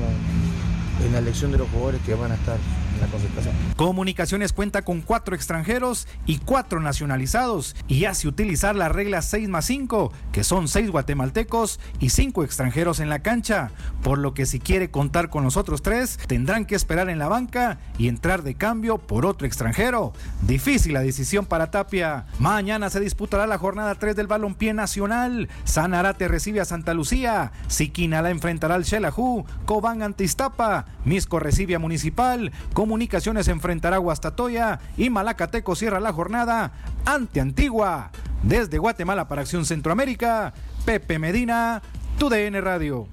[1.04, 2.58] en la elección de los jugadores que van a estar
[3.00, 3.54] la concentración.
[3.76, 9.66] Comunicaciones cuenta con cuatro extranjeros y cuatro nacionalizados y hace utilizar la regla 6 más
[9.66, 13.70] 5, que son seis guatemaltecos y cinco extranjeros en la cancha,
[14.02, 17.28] por lo que si quiere contar con los otros tres, tendrán que esperar en la
[17.28, 20.12] banca y entrar de cambio por otro extranjero.
[20.42, 22.26] Difícil la decisión para Tapia.
[22.38, 25.48] Mañana se disputará la jornada 3 del balompié nacional.
[25.64, 31.74] Sanarate recibe a Santa Lucía, Siquina la enfrentará al Xelajú, Cobán ante Iztapa, Misco recibe
[31.74, 32.52] a Municipal,
[32.88, 36.72] Comunicaciones enfrentará Guastatoya y Malacateco cierra la jornada
[37.04, 38.10] ante Antigua.
[38.42, 40.54] Desde Guatemala para Acción Centroamérica,
[40.86, 41.82] Pepe Medina,
[42.18, 43.06] TUDN Radio.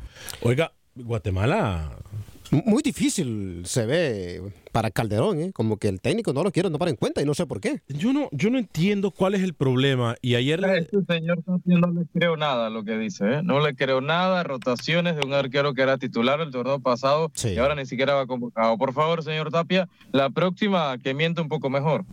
[0.44, 1.92] Oiga, Guatemala.
[2.52, 5.52] Muy difícil se ve para Calderón, ¿eh?
[5.54, 7.82] como que el técnico no lo quiere tomar en cuenta y no sé por qué.
[7.88, 10.16] Yo no, yo no entiendo cuál es el problema.
[10.22, 10.64] Y ayer.
[10.66, 13.42] A este señor Tapia no le creo nada a lo que dice, ¿eh?
[13.44, 14.44] No le creo nada.
[14.44, 18.28] Rotaciones de un arquero que era titular el torneo pasado y ahora ni siquiera va
[18.28, 18.78] convocado.
[18.78, 22.06] Por favor, señor Tapia, la próxima que miente un poco mejor.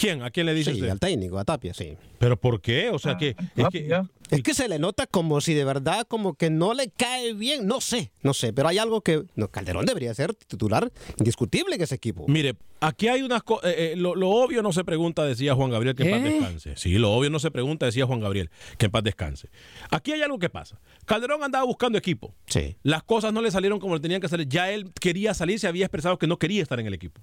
[0.00, 0.22] ¿Quién?
[0.22, 0.88] ¿A quién le dice Sí, usted?
[0.88, 1.94] al técnico, a Tapia, sí.
[2.18, 2.88] ¿Pero por qué?
[2.88, 6.32] O sea, que, es que Es que se le nota como si de verdad como
[6.34, 9.84] que no le cae bien, no sé, no sé, pero hay algo que no, Calderón
[9.84, 12.24] debería ser titular indiscutible en ese equipo.
[12.28, 13.74] Mire, aquí hay unas cosas.
[13.96, 16.32] lo, lo obvio no se pregunta, decía Juan Gabriel, que en paz ¿Eh?
[16.32, 16.76] descanse.
[16.76, 19.50] Sí, lo obvio no se pregunta, decía Juan Gabriel, que en paz descanse.
[19.90, 20.80] Aquí hay algo que pasa.
[21.04, 22.34] Calderón andaba buscando equipo.
[22.46, 22.74] Sí.
[22.82, 24.48] Las cosas no le salieron como le tenían que salir.
[24.48, 27.20] Ya él quería salir, se había expresado que no quería estar en el equipo.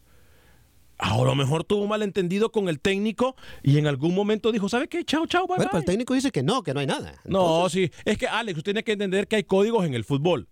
[0.99, 4.87] A lo mejor tuvo un malentendido con el técnico y en algún momento dijo, ¿sabe
[4.87, 5.03] qué?
[5.05, 5.79] Chao, chao, bye, Bueno, pero bye".
[5.81, 7.13] el técnico dice que no, que no hay nada.
[7.25, 7.91] No, sí.
[8.03, 10.49] Es que, Alex, usted tiene que entender que hay códigos en el fútbol.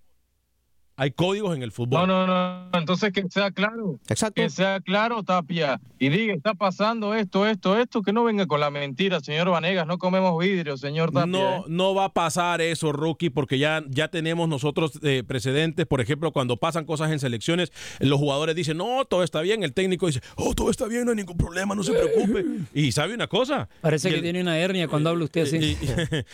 [0.97, 2.08] Hay códigos en el fútbol.
[2.08, 2.69] No, no, no.
[2.79, 3.99] Entonces que sea claro.
[4.08, 4.41] Exacto.
[4.41, 5.81] Que sea claro, Tapia.
[5.99, 8.01] Y diga, está pasando esto, esto, esto.
[8.01, 9.88] Que no venga con la mentira, señor Vanegas.
[9.88, 11.25] No comemos vidrio, señor Tapia.
[11.25, 11.63] No, ¿eh?
[11.67, 15.86] no va a pasar eso, rookie, porque ya, ya tenemos nosotros eh, precedentes.
[15.86, 19.63] Por ejemplo, cuando pasan cosas en selecciones, los jugadores dicen, no, todo está bien.
[19.63, 22.45] El técnico dice, oh, todo está bien, no hay ningún problema, no se preocupe.
[22.73, 23.67] Y sabe una cosa.
[23.81, 25.58] Parece Y que el- tiene una hernia cuando habla usted así.
[25.58, 25.77] Y,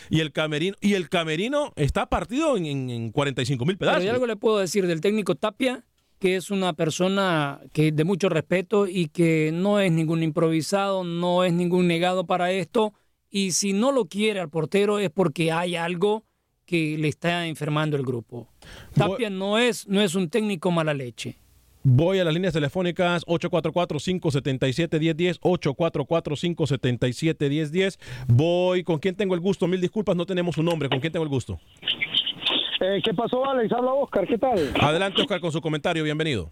[0.18, 4.06] y el camerino, y el camerino está partido en, en- en 45 mil Pero pedazos.
[4.06, 5.86] yo algo le puedo decir del técnico Tapia,
[6.20, 11.44] que es una persona que de mucho respeto y que no es ningún improvisado, no
[11.44, 12.94] es ningún negado para esto.
[13.30, 16.26] Y si no lo quiere al portero es porque hay algo
[16.66, 18.50] que le está enfermando el grupo.
[18.94, 21.38] Tapia no es, no es un técnico mala leche.
[21.84, 27.98] Voy a las líneas telefónicas 844-577-1010, 844-577-1010.
[28.28, 29.68] Voy, ¿con quién tengo el gusto?
[29.68, 30.90] Mil disculpas, no tenemos su nombre.
[30.90, 31.60] ¿Con quién tengo el gusto?
[32.84, 33.72] Eh, ¿Qué pasó, Alex?
[33.72, 34.58] Habla Oscar, ¿qué tal?
[34.82, 36.04] Adelante, Oscar, con su comentario.
[36.04, 36.50] Bienvenido.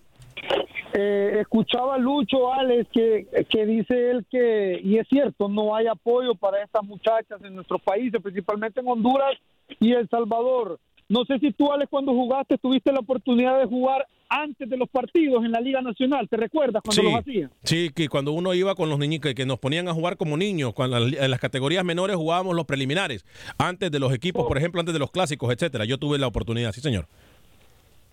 [0.94, 6.36] Eh, escuchaba Lucho, Alex, que, que dice él que, y es cierto, no hay apoyo
[6.36, 9.36] para estas muchachas en nuestros países, principalmente en Honduras
[9.80, 10.80] y El Salvador.
[11.10, 14.88] No sé si tú, Alex, cuando jugaste, tuviste la oportunidad de jugar antes de los
[14.88, 16.30] partidos en la Liga Nacional.
[16.30, 17.52] ¿Te recuerdas cuando los hacían?
[17.64, 20.38] sí, que cuando uno iba con los niños, que, que nos ponían a jugar como
[20.38, 23.26] niños, cuando en las categorías menores jugábamos los preliminares,
[23.58, 25.86] antes de los equipos, por ejemplo, antes de los clásicos, etcétera.
[25.86, 27.08] Yo tuve la oportunidad, sí, señor.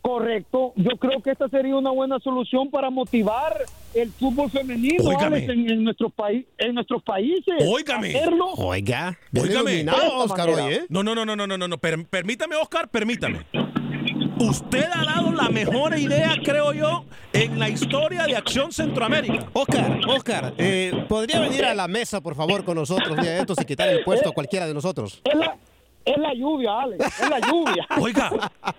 [0.02, 0.72] Correcto.
[0.76, 3.56] Yo creo que esta sería una buena solución para motivar
[3.92, 5.02] el fútbol femenino.
[5.18, 7.54] Alex, en, en nuestros países, en nuestros países.
[7.66, 8.10] Óigame.
[8.16, 8.52] Hacerlo.
[8.56, 9.80] Oiga, Óigame.
[9.80, 10.86] ¿eh?
[10.88, 11.78] No, no, no, no, no, no, no, no.
[11.78, 13.40] Per- permítame, Oscar, permítame.
[14.38, 19.46] Usted ha dado la mejor idea, creo yo, en la historia de Acción Centroamérica.
[19.54, 23.58] Oscar, Oscar, eh, ¿podría venir a la mesa, por favor, con nosotros día de estos
[23.60, 25.22] y quitar el puesto a cualquiera de nosotros?
[26.06, 27.04] Es la, lluvia, Alex.
[27.20, 27.86] Es la lluvia.
[28.00, 28.30] Oiga,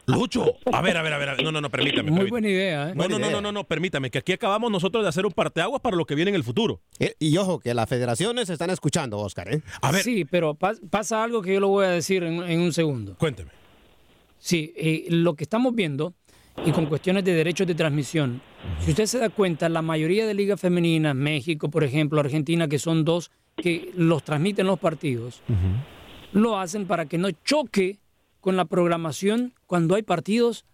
[0.05, 1.43] Lucho, a ver, a ver, a ver, a ver.
[1.43, 2.03] no, no, no, permítame.
[2.09, 2.29] Muy permítame.
[2.29, 2.93] buena idea, ¿eh?
[2.95, 5.81] No, no, no, no, no, no, permítame, que aquí acabamos nosotros de hacer un parteaguas
[5.81, 6.79] para lo que viene en el futuro.
[6.99, 9.61] Eh, y ojo, que las federaciones se están escuchando, Oscar, ¿eh?
[9.81, 10.03] A ver.
[10.03, 13.15] Sí, pero pas- pasa algo que yo lo voy a decir en, en un segundo.
[13.17, 13.51] Cuénteme.
[14.39, 16.13] Sí, eh, lo que estamos viendo
[16.65, 18.41] y con cuestiones de derechos de transmisión,
[18.79, 22.79] si usted se da cuenta, la mayoría de ligas femeninas, México, por ejemplo, Argentina, que
[22.79, 25.41] son dos que los transmiten los partidos,
[26.31, 27.99] lo hacen para que no choque
[28.41, 30.65] con la programación cuando hay partidos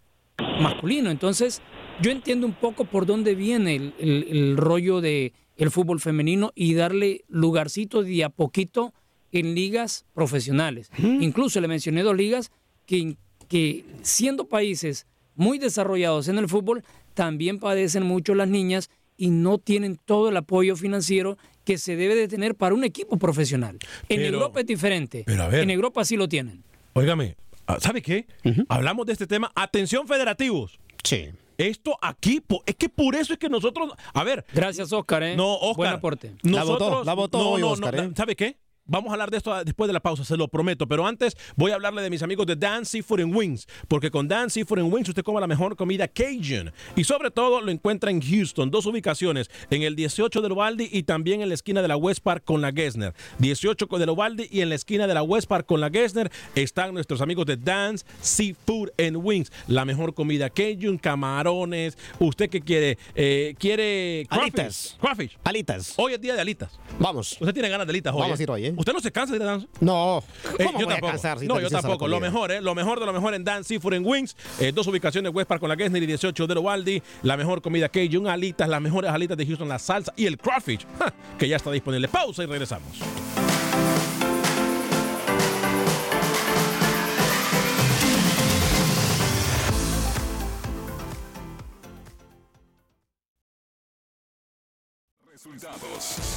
[0.60, 1.12] masculinos.
[1.12, 1.62] Entonces,
[2.02, 6.52] yo entiendo un poco por dónde viene el, el- el rollo de el fútbol femenino
[6.56, 8.94] y darle lugarcito de a poquito
[9.32, 10.90] en ligas profesionales.
[10.98, 12.52] Incluso le mencioné dos ligas
[12.88, 19.30] que, que siendo países muy desarrollados en el fútbol, también padecen mucho las niñas y
[19.30, 23.78] no tienen todo el apoyo financiero que se debe de tener para un equipo profesional.
[24.10, 25.24] En Pero- Europa es diferente.
[25.26, 25.62] pero a ver.
[25.64, 26.64] En Europa sí lo tienen.
[26.94, 27.36] Óigame,
[27.68, 28.28] ah, ¿sabe qué?
[28.70, 29.52] Hablamos de este tema.
[29.56, 30.78] Atención, federativos.
[31.04, 31.30] Sí.
[31.58, 33.92] Esto aquí, es que por eso es que nosotros.
[34.14, 34.44] A ver.
[34.54, 35.22] Gracias, Oscar.
[35.24, 35.36] ¿eh?
[35.36, 35.76] No, Oscar.
[35.76, 36.34] Buen aporte.
[36.42, 38.12] La Nosotros, votó, la votó no, hoy, no, Oscar, no, ¿eh?
[38.16, 38.58] ¿Sabe qué?
[38.86, 40.88] Vamos a hablar de esto después de la pausa, se lo prometo.
[40.88, 43.66] Pero antes voy a hablarle de mis amigos de Dan Seafood and Wings.
[43.88, 46.70] Porque con Dan Seafood and Wings usted come la mejor comida Cajun.
[46.98, 48.70] Y sobre todo lo encuentra en Houston.
[48.70, 49.50] Dos ubicaciones.
[49.70, 52.60] En el 18 de Uvalde y también en la esquina de la West Park con
[52.60, 53.14] la Gessner.
[53.40, 56.94] 18 de Uvalde y en la esquina de la West Park con la Gessner están
[56.94, 59.50] nuestros amigos de Dan's Seafood and Wings.
[59.68, 61.98] La mejor comida Cajun, camarones.
[62.20, 62.98] ¿Usted qué quiere?
[63.16, 64.44] Eh, ¿Quiere crawfish?
[64.60, 64.98] Alitas.
[65.00, 65.38] Crawfish.
[65.46, 65.94] Alitas.
[65.96, 66.78] Hoy es día de alitas.
[67.00, 67.38] Vamos.
[67.40, 68.20] Usted tiene ganas de alitas hoy.
[68.20, 68.42] Vamos ¿eh?
[68.42, 68.73] a ir hoy, ¿eh?
[68.78, 69.68] ¿Usted no se cansa de ir a Dan?
[69.80, 70.24] No.
[70.58, 71.12] Eh, ¿Cómo yo voy a tampoco.
[71.12, 72.08] cansar si no, yo tampoco.
[72.08, 72.62] Lo mejor, ¿eh?
[72.62, 74.36] Lo mejor de lo mejor en Dan Seafood and Wings.
[74.60, 77.04] Eh, dos ubicaciones, West Park con la Gessner y 18 de Uvalde.
[77.22, 80.86] La mejor comida Cajun, alitas, las mejores alitas de Houston, la salsa y el crawfish,
[81.00, 82.08] ja, que ya está disponible.
[82.08, 83.00] Pausa y regresamos.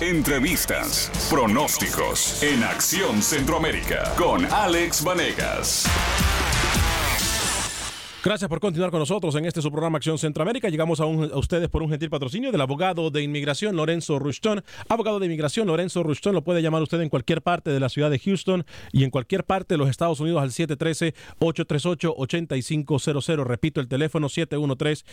[0.02, 5.86] Entrevistas, pronósticos en Acción Centroamérica con Alex Vanegas.
[8.22, 10.68] Gracias por continuar con nosotros en este su programa Acción Centroamérica.
[10.68, 14.62] Llegamos a, a ustedes por un gentil patrocinio del abogado de inmigración Lorenzo Rushton.
[14.86, 18.10] Abogado de inmigración Lorenzo Rushton lo puede llamar usted en cualquier parte de la ciudad
[18.10, 23.44] de Houston y en cualquier parte de los Estados Unidos al 713-838-8500.
[23.44, 25.06] Repito el teléfono 713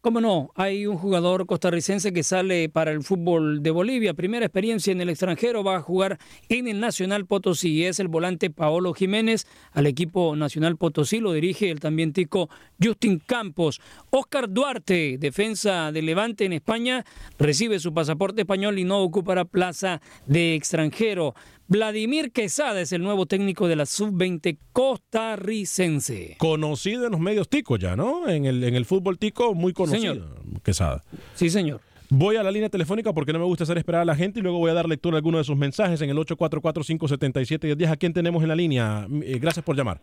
[0.02, 0.52] ¿Cómo no?
[0.56, 4.14] Hay un jugador costarricense que sale para el fútbol de Bolivia.
[4.14, 5.64] Primera experiencia en el extranjero.
[5.64, 6.18] Va a jugar
[6.50, 7.86] en el Nacional Potosí.
[7.86, 9.48] Es el volante Paolo Jiménez.
[9.72, 12.50] Al equipo Nacional Potosí lo dirige el también tico
[12.82, 13.80] Justin Campos.
[14.10, 17.06] Oscar Duarte, defensa de Levante en España,
[17.38, 21.36] recibe su pasaporte español y no ocupará plaza de extranjero.
[21.70, 26.36] Vladimir Quesada es el nuevo técnico de la sub-20 costarricense.
[26.40, 28.28] Conocido en los medios ticos ya, ¿no?
[28.28, 30.16] En el, en el fútbol tico, muy conocido.
[30.16, 30.62] Señor.
[30.64, 31.04] Quesada.
[31.36, 31.80] Sí, señor.
[32.10, 34.42] Voy a la línea telefónica porque no me gusta hacer esperar a la gente y
[34.42, 37.88] luego voy a dar lectura a algunos de sus mensajes en el 844-577-1010.
[37.88, 39.08] ¿A quién tenemos en la línea?
[39.22, 40.02] Eh, gracias por llamar.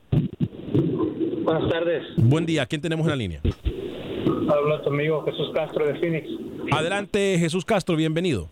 [1.43, 2.05] Buenas tardes.
[2.17, 2.63] Buen día.
[2.63, 3.41] ¿A quién tenemos en la línea?
[3.43, 6.29] Habla tu amigo Jesús Castro de Phoenix.
[6.71, 7.97] Adelante, Jesús Castro.
[7.97, 8.51] Bienvenido.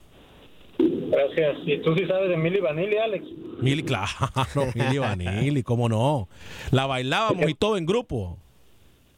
[1.11, 1.57] Gracias.
[1.67, 3.27] ¿Y tú sí sabes de Milly Vanilli, Alex?
[3.61, 4.09] Mili, claro.
[4.75, 6.29] Mili Vanilli, cómo no.
[6.71, 8.39] La bailábamos y todo en grupo.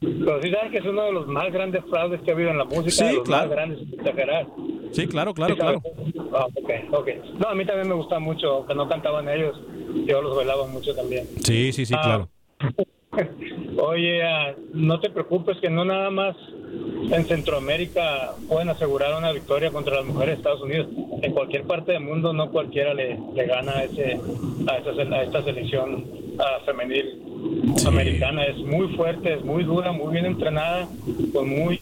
[0.01, 2.59] Pero sí sabes que es uno de los más grandes fraudes que ha habido en
[2.59, 2.90] la música.
[2.90, 3.49] Sí, de los claro.
[3.49, 4.46] más grandes, exagerar.
[4.92, 5.83] Sí, claro, claro, Sí, claro.
[6.35, 7.09] Ah, ok, ok.
[7.38, 9.59] No, a mí también me gusta mucho, que no cantaban ellos.
[10.07, 11.27] Yo los bailaba mucho también.
[11.42, 12.29] Sí, sí, sí, Ah, claro.
[13.83, 16.37] Oye, ah, no te preocupes que no nada más
[17.11, 20.88] en Centroamérica pueden asegurar una victoria contra las mujeres de Estados Unidos.
[21.22, 24.18] En cualquier parte del mundo no cualquiera le, le gana a, ese,
[24.68, 26.05] a, esa, a esta selección
[26.38, 27.22] ah, femenil
[27.87, 28.44] americana.
[28.46, 30.88] Es muy fuerte, es muy dura, muy bien entrenada,
[31.33, 31.81] con muy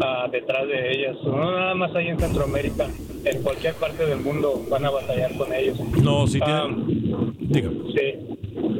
[0.00, 1.16] ah, detrás de ellas.
[1.24, 2.88] No nada más ahí en Centroamérica,
[3.24, 5.78] en cualquier parte del mundo van a batallar con ellos.
[6.02, 7.32] No, sí Ah, tiene.
[7.40, 7.70] Diga.
[7.94, 8.14] Sí.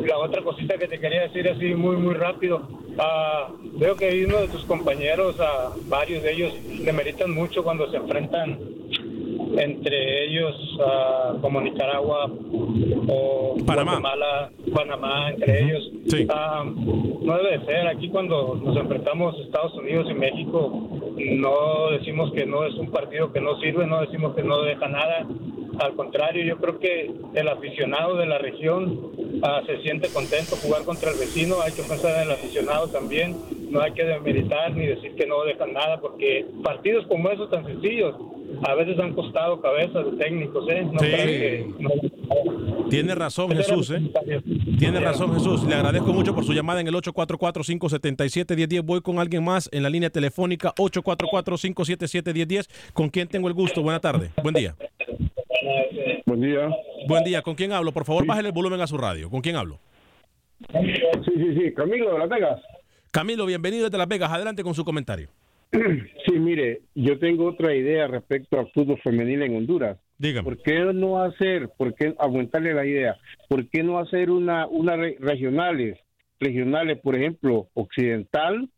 [0.07, 2.63] La otra cosita que te quería decir así muy, muy rápido.
[2.99, 6.53] ah, veo que uno de tus compañeros, ah, varios de ellos,
[6.85, 8.59] le meritan mucho cuando se enfrentan
[9.59, 12.31] entre ellos, ah, como Nicaragua
[13.09, 13.93] o Panamá.
[13.93, 15.91] Guatemala, Panamá, entre ellos.
[16.31, 17.87] Ah, no debe de ser.
[17.87, 23.33] Aquí cuando nos enfrentamos Estados Unidos y México, no decimos que no es un partido
[23.33, 25.27] que no sirve, no decimos que no deja nada.
[25.79, 30.85] Al contrario, yo creo que el aficionado de la región ah, se siente contento jugar
[30.85, 31.57] contra el vecino.
[31.63, 33.37] Hay que pensar en el aficionado también.
[33.71, 37.65] No hay que demeritar ni decir que no dejan nada, porque partidos como esos tan
[37.65, 38.15] sencillos
[38.65, 40.69] a veces han costado cabezas de técnicos.
[40.69, 40.83] ¿eh?
[40.85, 41.07] No Sí.
[41.07, 41.91] que- no-
[42.91, 44.03] Tiene razón Jesús, ¿eh?
[44.79, 45.65] Tiene razón Jesús.
[45.65, 48.83] Le agradezco mucho por su llamada en el 844-577-1010.
[48.85, 52.69] Voy con alguien más en la línea telefónica 844-577-1010.
[52.93, 53.81] ¿Con quién tengo el gusto?
[53.83, 54.31] Buena tarde.
[54.43, 54.75] Buen día.
[56.27, 56.69] Buen día.
[57.09, 57.43] Buen día.
[57.43, 57.93] ¿Con quién hablo?
[57.93, 59.31] Por favor, bájale el volumen a su radio.
[59.31, 59.79] ¿Con quién hablo?
[60.73, 61.75] Sí, sí, sí.
[61.75, 62.61] Camilo de Las Vegas.
[63.11, 64.31] Camilo, bienvenido desde Las Vegas.
[64.33, 65.29] Adelante con su comentario.
[66.25, 69.99] Sí, mire, yo tengo otra idea respecto al fútbol femenil en Honduras.
[70.17, 70.45] Dígame.
[70.45, 73.17] ¿Por qué no hacer, por qué aumentarle la idea?
[73.49, 75.99] ¿Por qué no hacer una, una re- regionales,
[76.41, 78.69] regionales, por ejemplo, occidental,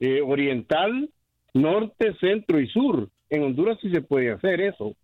[0.00, 1.08] eh, oriental,
[1.54, 3.08] norte, centro y sur?
[3.30, 4.94] En Honduras sí se puede hacer eso.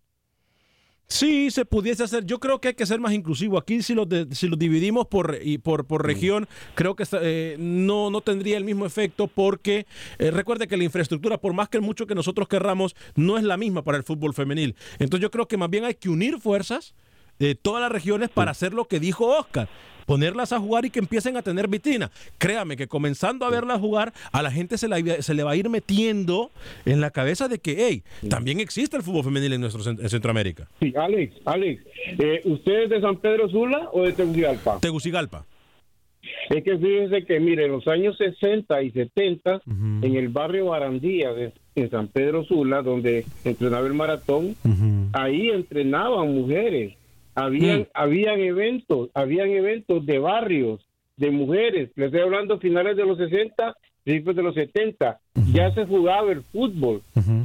[1.11, 2.23] Sí, se pudiese hacer.
[2.25, 3.57] Yo creo que hay que ser más inclusivo.
[3.57, 7.55] Aquí si los, de- si los dividimos por, y por, por región, creo que eh,
[7.59, 9.87] no, no tendría el mismo efecto porque
[10.19, 13.57] eh, recuerde que la infraestructura, por más que mucho que nosotros querramos, no es la
[13.57, 14.75] misma para el fútbol femenil.
[14.99, 16.93] Entonces yo creo que más bien hay que unir fuerzas
[17.39, 19.67] de todas las regiones para hacer lo que dijo Oscar.
[20.09, 22.09] Ponerlas a jugar y que empiecen a tener vitrina.
[22.39, 25.55] Créame que comenzando a verlas jugar, a la gente se, la- se le va a
[25.55, 26.49] ir metiendo
[26.85, 30.67] en la cabeza de que, hey, también existe el fútbol femenil en nuestro en Centroamérica.
[30.79, 31.83] Sí, Alex, Alex,
[32.17, 34.79] eh, ¿usted es de San Pedro Sula o de Tegucigalpa?
[34.79, 35.45] Tegucigalpa.
[36.49, 39.61] Es que fíjese que, mire, en los años 60 y 70,
[40.01, 44.55] en el barrio Barandilla, de, en San Pedro Sula, donde entrenaba el maratón,
[45.13, 46.95] ahí entrenaban mujeres.
[47.39, 50.85] Habían, habían eventos, habían eventos de barrios,
[51.17, 51.91] de mujeres.
[51.95, 55.19] Les estoy hablando finales de los 60, principios de los 70.
[55.53, 57.01] Ya se jugaba el fútbol.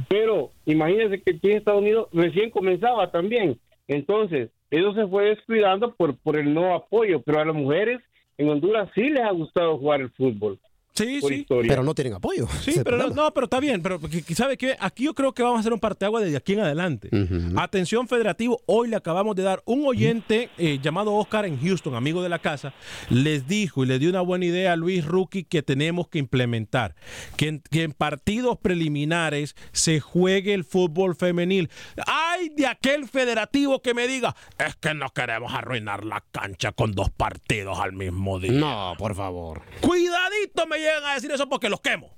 [0.09, 3.57] Pero imagínense que aquí en Estados Unidos recién comenzaba también.
[3.87, 7.21] Entonces, eso se fue descuidando por, por el no apoyo.
[7.21, 8.01] Pero a las mujeres
[8.37, 10.59] en Honduras sí les ha gustado jugar el fútbol.
[10.95, 11.39] Sí, por sí.
[11.39, 11.69] historia.
[11.69, 12.47] Pero no tienen apoyo.
[12.61, 13.99] Sí, pero no, no, pero está bien, pero
[14.33, 14.77] ¿sabe qué?
[14.79, 17.09] Aquí yo creo que vamos a hacer un parteagua desde aquí en adelante.
[17.57, 22.23] Atención federativo, hoy le acabamos de dar un oyente eh, llamado Oscar en Houston, amigo
[22.23, 22.73] de la casa,
[23.09, 26.95] les dijo y le dio una buena idea a Luis Rookie que tenemos que implementar,
[27.35, 31.69] que en, que en partidos preliminares se juegue el fútbol femenil.
[32.07, 36.93] Ay, de aquel federativo que me diga, es que no queremos arruinar la cancha con
[36.93, 38.51] dos partidos al mismo día.
[38.53, 39.61] No, por favor.
[39.81, 42.15] Cuidadito me llegan a decir eso porque los quemo.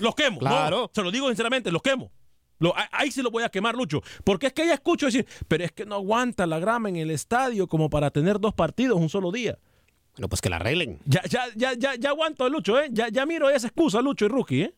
[0.00, 0.38] Los quemo.
[0.40, 0.80] Claro.
[0.82, 2.10] No, se lo digo sinceramente, los quemo.
[2.58, 4.02] Lo- ahí sí lo voy a quemar, Lucho.
[4.24, 7.10] Porque es que ya escucho decir, pero es que no aguanta la grama en el
[7.10, 9.58] estadio como para tener dos partidos un solo día.
[10.16, 11.00] Bueno, pues que la arreglen.
[11.04, 12.88] Ya, ya, ya, ya, ya aguanto, Lucho, ¿eh?
[12.90, 14.74] Ya, ya miro esa excusa, Lucho y Rookie, ¿eh?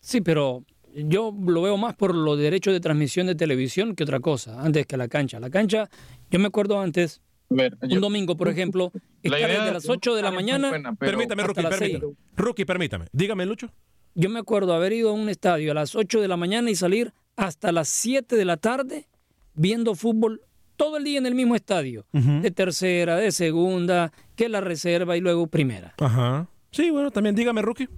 [0.00, 4.20] Sí, pero yo lo veo más por los derechos de transmisión de televisión que otra
[4.20, 5.40] cosa, antes que la cancha.
[5.40, 5.88] La cancha,
[6.30, 8.90] yo me acuerdo antes, un domingo, por ejemplo,
[9.22, 10.68] La estar idea desde las de 8 de la muy mañana.
[10.68, 12.14] buena, pero- Permítame, Rookie, permítame.
[12.36, 13.06] Rookie, permítame.
[13.12, 13.70] Dígame, Lucho.
[14.14, 16.74] Yo me acuerdo haber ido a un estadio a las 8 de la mañana y
[16.74, 19.08] salir hasta las 7 de la tarde
[19.54, 20.40] viendo fútbol
[20.76, 22.04] todo el día en el mismo estadio.
[22.12, 25.94] De tercera, de segunda, que la reserva y luego primera.
[25.98, 26.48] Ajá.
[26.70, 27.88] Sí, bueno, también dígame, Rookie.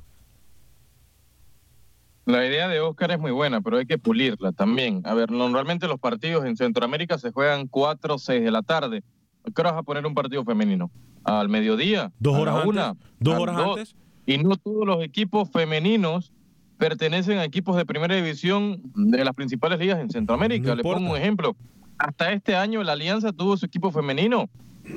[2.26, 5.00] La idea de Oscar es muy buena, pero hay que pulirla también.
[5.04, 9.02] A ver, normalmente los partidos en Centroamérica se juegan 4 o 6 de la tarde.
[9.48, 10.90] ¿A ¿Qué vas a poner un partido femenino?
[11.24, 12.12] ¿Al mediodía?
[12.18, 12.68] Dos ¿A horas antes?
[12.68, 12.94] una?
[13.20, 13.68] ¿Dos ¿A horas dos?
[13.78, 13.96] antes?
[14.26, 16.32] Y no todos los equipos femeninos
[16.76, 20.70] pertenecen a equipos de primera división de las principales ligas en Centroamérica.
[20.70, 21.56] No Le pongo un ejemplo.
[21.98, 24.48] Hasta este año la Alianza tuvo su equipo femenino.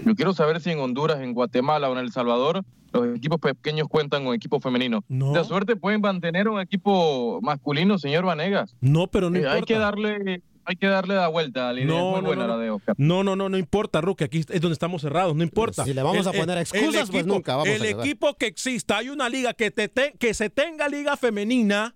[0.06, 3.88] Yo quiero saber si en Honduras, en Guatemala o en El Salvador los equipos pequeños
[3.88, 5.04] cuentan con equipo femenino.
[5.08, 5.32] No.
[5.32, 8.76] De suerte pueden mantener un equipo masculino, señor Vanegas.
[8.82, 9.58] No, pero no Eh, importa.
[9.58, 11.92] hay que darle hay que darle la vuelta a la idea.
[11.94, 12.96] es No, muy no, buena no, la de Oscar.
[12.98, 14.24] No, no, no, no importa, Rookie.
[14.26, 15.84] Aquí es donde estamos cerrados, no importa.
[15.86, 19.10] Si le vamos a poner excusas, pues nunca vamos a El equipo que exista, hay
[19.10, 21.96] una liga que, te, te- que se tenga liga femenina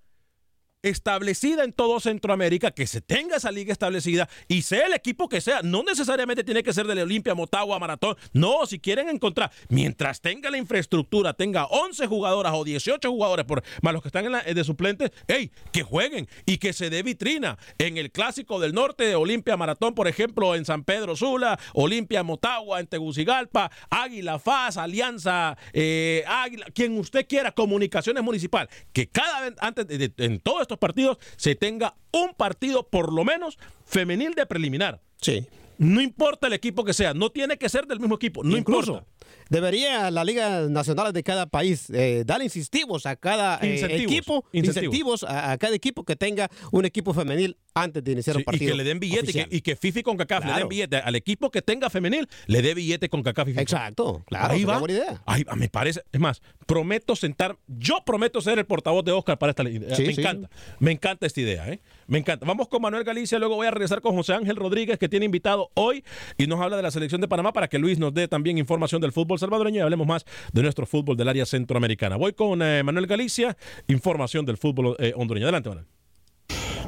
[0.90, 5.42] establecida en todo Centroamérica, que se tenga esa liga establecida y sea el equipo que
[5.42, 10.22] sea, no necesariamente tiene que ser de Olimpia, Motagua, Maratón, no, si quieren encontrar, mientras
[10.22, 14.32] tenga la infraestructura, tenga 11 jugadoras o 18 jugadores por, más los que están en
[14.34, 18.74] la- de suplentes, hey, que jueguen y que se dé vitrina en el clásico del
[18.74, 24.40] norte de Olimpia Maratón, por ejemplo, en San Pedro Sula, Olimpia Motagua, en Tegucigalpa, Águila
[24.40, 29.86] Faz, Alianza eh, Águila, quien usted quiera, comunicaciones municipal, que cada vez antes
[30.18, 35.02] en todos estos partidos se tenga un partido por lo menos femenil de preliminar.
[35.22, 35.48] Sí.
[35.78, 38.94] No importa el equipo que sea, no tiene que ser del mismo equipo, no Incluso,
[38.94, 39.15] importa.
[39.50, 44.46] Debería la Liga Nacional de cada país eh, dar incentivos a cada eh, Incentivos, equipo,
[44.52, 44.76] incentivos.
[44.78, 48.42] incentivos a, a cada equipo que tenga un equipo femenil antes de iniciar Sí, un
[48.42, 48.72] y partido.
[48.72, 50.68] que le den billete y que, y que Fifi con CACAF le den Claro.
[50.70, 53.60] billete al equipo que tenga femenil, le dé billete con CACAF y.
[53.60, 54.80] Exacto, claro, Ahí va.
[54.80, 55.22] buena idea.
[55.26, 56.02] Ahí va, me parece.
[56.12, 59.96] Es más, prometo sentar, yo prometo ser el portavoz de Oscar para esta idea.
[59.96, 60.22] Sí, me sí.
[60.22, 60.50] encanta,
[60.80, 61.82] me encanta esta idea, ¿eh?
[62.08, 62.46] Me encanta.
[62.46, 65.70] Vamos con Manuel Galicia, luego voy a regresar con José Ángel Rodríguez, que tiene invitado
[65.74, 66.04] hoy
[66.38, 69.02] y nos habla de la selección de Panamá para que Luis nos dé también información
[69.02, 72.18] del fútbol salvadoreño y hablemos más de nuestro fútbol del área centroamericana.
[72.18, 73.58] Voy con eh, Manuel Galicia,
[73.88, 75.46] información del fútbol eh, hondureño.
[75.48, 75.95] Adelante, Manuel.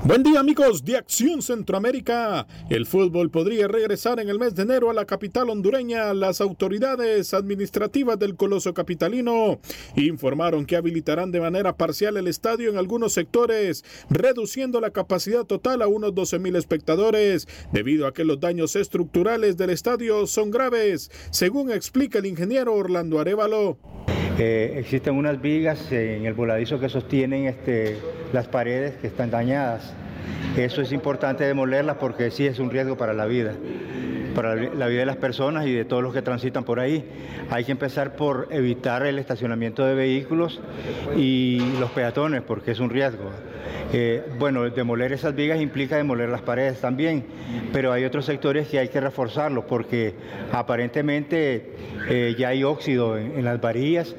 [0.03, 2.47] Buen día amigos de Acción Centroamérica.
[2.69, 6.13] El fútbol podría regresar en el mes de enero a la capital hondureña.
[6.13, 9.59] Las autoridades administrativas del Coloso Capitalino
[9.95, 15.81] informaron que habilitarán de manera parcial el estadio en algunos sectores, reduciendo la capacidad total
[15.81, 21.11] a unos 12 mil espectadores, debido a que los daños estructurales del estadio son graves,
[21.31, 23.77] según explica el ingeniero Orlando Arevalo.
[24.39, 27.97] Eh, existen unas vigas en el voladizo que sostienen este,
[28.33, 29.95] las paredes que están dañadas.
[30.57, 33.53] Eso es importante demolerlas porque sí es un riesgo para la vida,
[34.33, 37.05] para la vida de las personas y de todos los que transitan por ahí.
[37.51, 40.59] Hay que empezar por evitar el estacionamiento de vehículos
[41.15, 43.29] y los peatones porque es un riesgo.
[43.93, 47.23] Eh, bueno, demoler esas vigas implica demoler las paredes también,
[47.71, 50.13] pero hay otros sectores que hay que reforzarlos porque
[50.51, 51.75] aparentemente
[52.09, 54.15] eh, ya hay óxido en, en las varillas.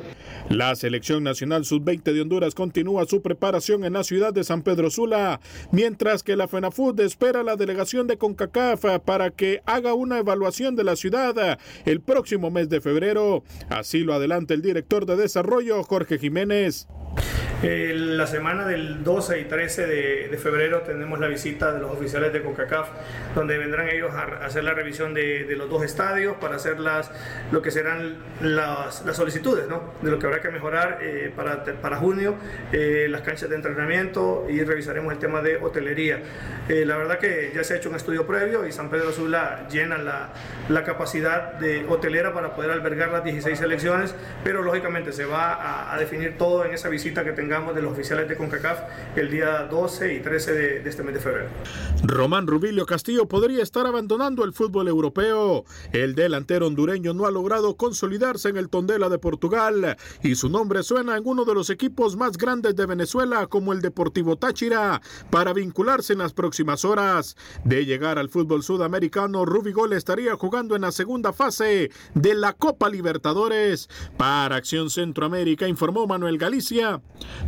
[0.50, 4.90] La selección nacional sub-20 de Honduras continúa su preparación en la ciudad de San Pedro
[4.90, 5.40] Sula,
[5.72, 10.74] mientras que la FENAFUT espera a la delegación de CONCACAF para que haga una evaluación
[10.74, 13.44] de la ciudad el próximo mes de febrero.
[13.68, 16.88] Así lo adelanta el director de desarrollo, Jorge Jiménez.
[17.60, 21.90] Eh, la semana del 12 y 13 de, de febrero tenemos la visita de los
[21.90, 22.88] oficiales de CONCACAF,
[23.34, 27.10] donde vendrán ellos a hacer la revisión de, de los dos estadios para hacer las,
[27.50, 29.92] lo que serán las, las solicitudes, ¿no?
[30.02, 32.36] de lo que habrá que mejorar eh, para, para junio,
[32.70, 36.20] eh, las canchas de entrenamiento y revisaremos el tema de hotelería.
[36.68, 39.66] Eh, la verdad que ya se ha hecho un estudio previo y San Pedro Sula
[39.68, 40.28] llena la,
[40.68, 45.92] la capacidad de hotelera para poder albergar las 16 selecciones, pero lógicamente se va a,
[45.92, 48.80] a definir todo en esa visita que tengamos de los oficiales de CONCACAF
[49.16, 51.48] el día 12 y 13 de, de este mes de febrero.
[52.02, 55.64] Román Rubilio Castillo podría estar abandonando el fútbol europeo.
[55.92, 60.82] El delantero hondureño no ha logrado consolidarse en el Tondela de Portugal y su nombre
[60.82, 65.52] suena en uno de los equipos más grandes de Venezuela como el Deportivo Táchira para
[65.52, 67.36] vincularse en las próximas horas.
[67.64, 72.88] De llegar al fútbol sudamericano, Rubigol estaría jugando en la segunda fase de la Copa
[72.88, 73.88] Libertadores.
[74.16, 76.87] Para Acción Centroamérica informó Manuel Galicia,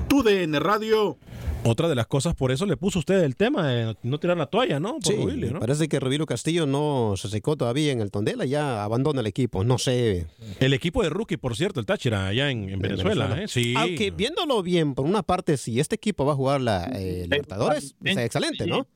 [0.09, 1.19] TUDN Radio.
[1.63, 4.47] Otra de las cosas, por eso le puso usted el tema de no tirar la
[4.47, 4.95] toalla, ¿no?
[4.95, 5.61] Por Sí, Rubilio, ¿no?
[5.61, 9.63] parece que Rubilo Castillo no se secó todavía en el Tondela, ya abandona el equipo,
[9.63, 10.27] no sé.
[10.59, 13.47] El equipo de rookie, por cierto, el Táchira, allá en, en Venezuela, ¿eh?
[13.47, 13.75] Sí.
[13.77, 17.95] Aunque viéndolo bien, por una parte, si este equipo va a jugar la eh, Libertadores,
[18.05, 18.87] es excelente, ¿no?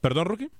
[0.00, 0.50] Perdón, rookie.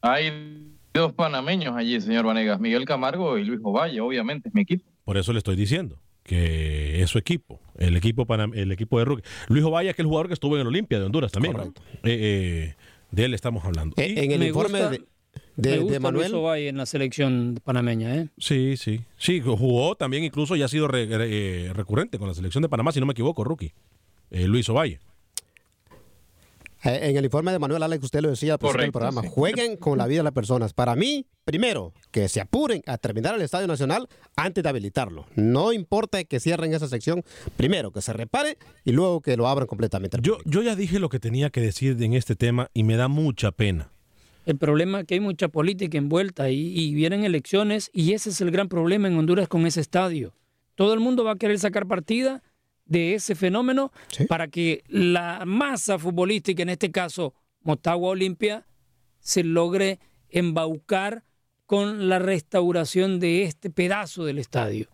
[0.00, 4.84] Hay dos panameños allí, señor Vanegas, Miguel Camargo y Luis Ovalle, obviamente, es mi equipo.
[5.04, 9.04] Por eso le estoy diciendo que es su equipo, el equipo panam- el equipo de
[9.04, 9.22] rookie.
[9.48, 11.54] Luis Ovalla, que es el jugador que estuvo en el Olimpia de Honduras también.
[11.56, 11.64] Eh,
[12.02, 12.74] eh,
[13.12, 13.94] de él estamos hablando.
[13.98, 15.04] Eh, en el Me informe gusta- de, de-
[15.70, 16.30] me de gusta Manuel.
[16.32, 18.28] Luis Ovalle en la selección panameña, ¿eh?
[18.38, 19.00] Sí, sí.
[19.18, 21.28] Sí, jugó también, incluso ya ha sido re- re-
[21.68, 23.72] eh, recurrente con la selección de Panamá, si no me equivoco, rookie.
[24.30, 24.98] Eh, Luis Ovalle.
[26.84, 29.28] Eh, En el informe de Manuel Alex, usted lo decía al principio del programa, sí.
[29.30, 30.72] jueguen con la vida de las personas.
[30.74, 35.26] Para mí, primero, que se apuren a terminar el Estadio Nacional antes de habilitarlo.
[35.34, 37.22] No importa que cierren esa sección,
[37.56, 40.18] primero que se repare y luego que lo abran completamente.
[40.20, 43.08] Yo, yo ya dije lo que tenía que decir en este tema y me da
[43.08, 43.90] mucha pena.
[44.46, 48.42] El problema es que hay mucha política envuelta y, y vienen elecciones y ese es
[48.42, 50.34] el gran problema en Honduras con ese estadio.
[50.74, 52.42] Todo el mundo va a querer sacar partida
[52.86, 53.92] de ese fenómeno
[54.28, 58.66] para que la masa futbolística, en este caso Motagua Olimpia,
[59.20, 61.24] se logre embaucar
[61.66, 64.88] con la restauración de este pedazo del estadio.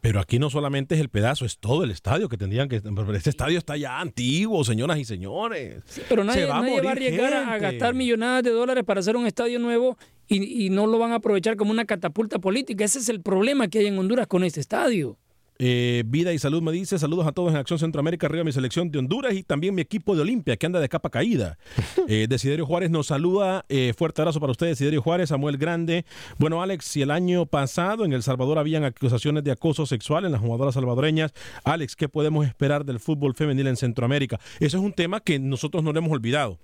[0.00, 2.76] Pero aquí no solamente es el pedazo, es todo el estadio que tendrían que...
[3.14, 5.82] Este estadio está ya antiguo, señoras y señores.
[6.10, 9.16] Pero nadie, Se va a va a arriesgar a- gastar millonadas de dólares para hacer
[9.16, 9.96] un estadio nuevo
[10.28, 12.84] y, y no lo van a aprovechar como una catapulta política.
[12.84, 15.18] Ese es el problema que hay en Honduras con este estadio.
[15.58, 18.90] Eh, Vida y Salud me dice, saludos a todos en Acción Centroamérica, arriba mi selección
[18.90, 21.58] de Honduras y también mi equipo de Olimpia que anda de capa caída.
[22.06, 26.04] Eh, Desiderio Juárez nos saluda, eh, fuerte abrazo para ustedes, Desiderio Juárez, Samuel Grande.
[26.38, 30.32] Bueno, Alex, si el año pasado en El Salvador habían acusaciones de acoso sexual en
[30.32, 31.32] las jugadoras salvadoreñas,
[31.64, 34.38] Alex, ¿qué podemos esperar del fútbol femenil en Centroamérica?
[34.60, 36.58] Eso es un tema que nosotros no lo hemos olvidado.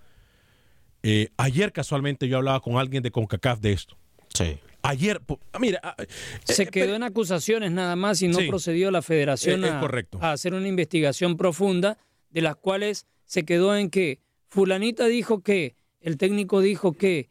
[1.39, 3.97] Ayer casualmente yo hablaba con alguien de CONCACAF de esto.
[4.35, 4.59] Sí.
[4.83, 5.21] Ayer,
[5.59, 5.97] mira, ah,
[6.45, 8.49] Se eh, quedó en acusaciones nada más y no Sí.
[8.49, 10.19] procedió la federación Eh, es a, correcto.
[10.23, 11.99] a hacer una investigación profunda,
[12.31, 17.29] de las cuales se quedó en que fulanita dijo que, el técnico dijo que...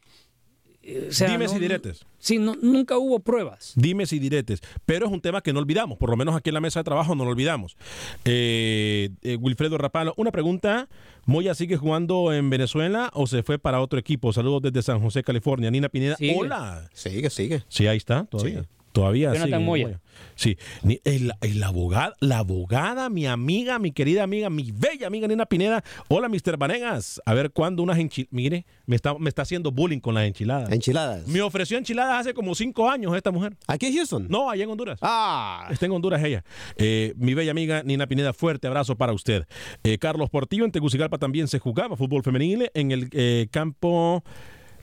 [1.10, 2.06] o sea, Dimes no- y diretes.
[2.20, 3.74] Sí, no- nunca hubo pruebas.
[3.76, 4.60] Dimes y diretes.
[4.86, 6.84] Pero es un tema que no olvidamos, por lo menos aquí en la mesa de
[6.84, 7.78] trabajo no lo olvidamos.
[8.26, 10.88] Eh, eh, Wilfredo Rapalo, una pregunta.
[11.26, 14.34] ¿Moya sigue jugando en Venezuela o se fue para otro equipo?
[14.34, 15.70] Saludos desde San José, California.
[15.70, 16.36] Nina Pineda, Sigue.
[16.38, 16.90] hola.
[16.94, 17.64] Sigue, sigue.
[17.68, 18.66] Sí, ahí está, todavía.
[18.92, 20.02] Todavía Jonathan sigue Moya.
[20.36, 25.28] Sí, Ni- el, el abogado, la abogada, mi amiga, mi querida amiga, mi bella amiga
[25.28, 25.84] Nina Pineda.
[26.08, 26.58] Hola, Mr.
[26.58, 27.22] Vanegas.
[27.26, 28.34] A ver cuándo unas enchiladas.
[28.34, 30.72] Mire, me está, me está haciendo bullying con las enchiladas.
[30.72, 31.28] Enchiladas.
[31.28, 33.56] Me ofreció enchiladas hace como cinco años esta mujer.
[33.68, 34.28] ¿Aquí en Houston?
[34.30, 35.00] No, allá en Honduras.
[35.02, 35.68] Ah.
[35.72, 36.44] Está en Honduras ella.
[36.78, 39.46] Eh, mi bella amiga Nina Pineda, fuerte abrazo para usted.
[39.84, 44.24] Eh, Carlos Portillo, en Tegucigalpa también se jugaba fútbol femenil en el eh, campo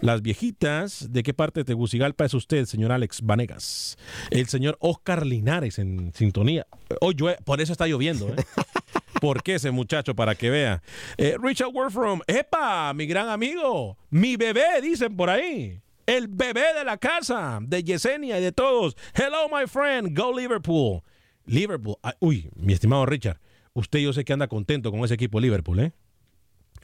[0.01, 1.12] Las Viejitas.
[1.12, 3.97] ¿De qué parte de Tegucigalpa es usted, señor Alex Vanegas?
[4.30, 6.66] El señor Oscar Linares en sintonía.
[7.01, 8.36] Hoy llue- por eso está lloviendo, ¿eh?
[9.20, 10.14] ¿Por qué ese muchacho?
[10.14, 10.82] Para que vea.
[11.16, 12.92] Eh, Richard Worfrom, ¡epa!
[12.94, 13.97] Mi gran amigo.
[14.11, 15.80] Mi bebé, dicen por ahí.
[16.05, 18.97] El bebé de la casa, de Yesenia y de todos.
[19.14, 20.16] Hello, my friend.
[20.16, 21.01] Go Liverpool.
[21.47, 21.97] Liverpool.
[22.20, 23.40] Uy, mi estimado Richard.
[23.72, 25.92] Usted yo sé que anda contento con ese equipo Liverpool, ¿eh?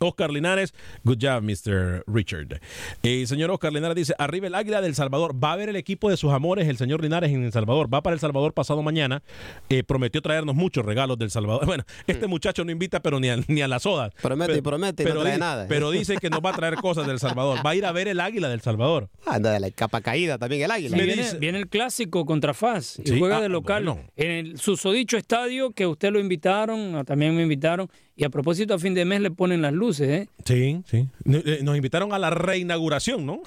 [0.01, 0.75] Oscar Linares,
[1.05, 2.05] good job, Mr.
[2.07, 2.61] Richard.
[3.03, 5.35] El señor Oscar Linares dice, arriba el águila del Salvador.
[5.43, 7.93] Va a ver el equipo de sus amores, el señor Linares en El Salvador.
[7.93, 9.23] Va para El Salvador pasado mañana.
[9.69, 11.67] Eh, prometió traernos muchos regalos del Salvador.
[11.73, 14.13] Bueno, este muchacho no invita, pero ni a, ni a las sodas.
[14.21, 15.67] Promete y Pero- promete y no pero trae nada.
[15.69, 17.65] Pero dice que nos va a traer cosas del Salvador.
[17.65, 19.09] Va a ir a ver el águila del Salvador.
[19.27, 20.97] Anda de la capa caída también el águila.
[20.97, 24.01] Y viene, viene el clásico contra FAS y Sí, juega ah, de local bueno.
[24.17, 27.89] en el susodicho estadio que usted lo invitaron, ah, también me invitaron.
[28.15, 30.29] Y a propósito, a fin de mes le ponen las luces, ¿eh?
[30.45, 31.09] Sí, sí.
[31.25, 33.41] Eh, Nos invitaron a la reinauguración, ¿no?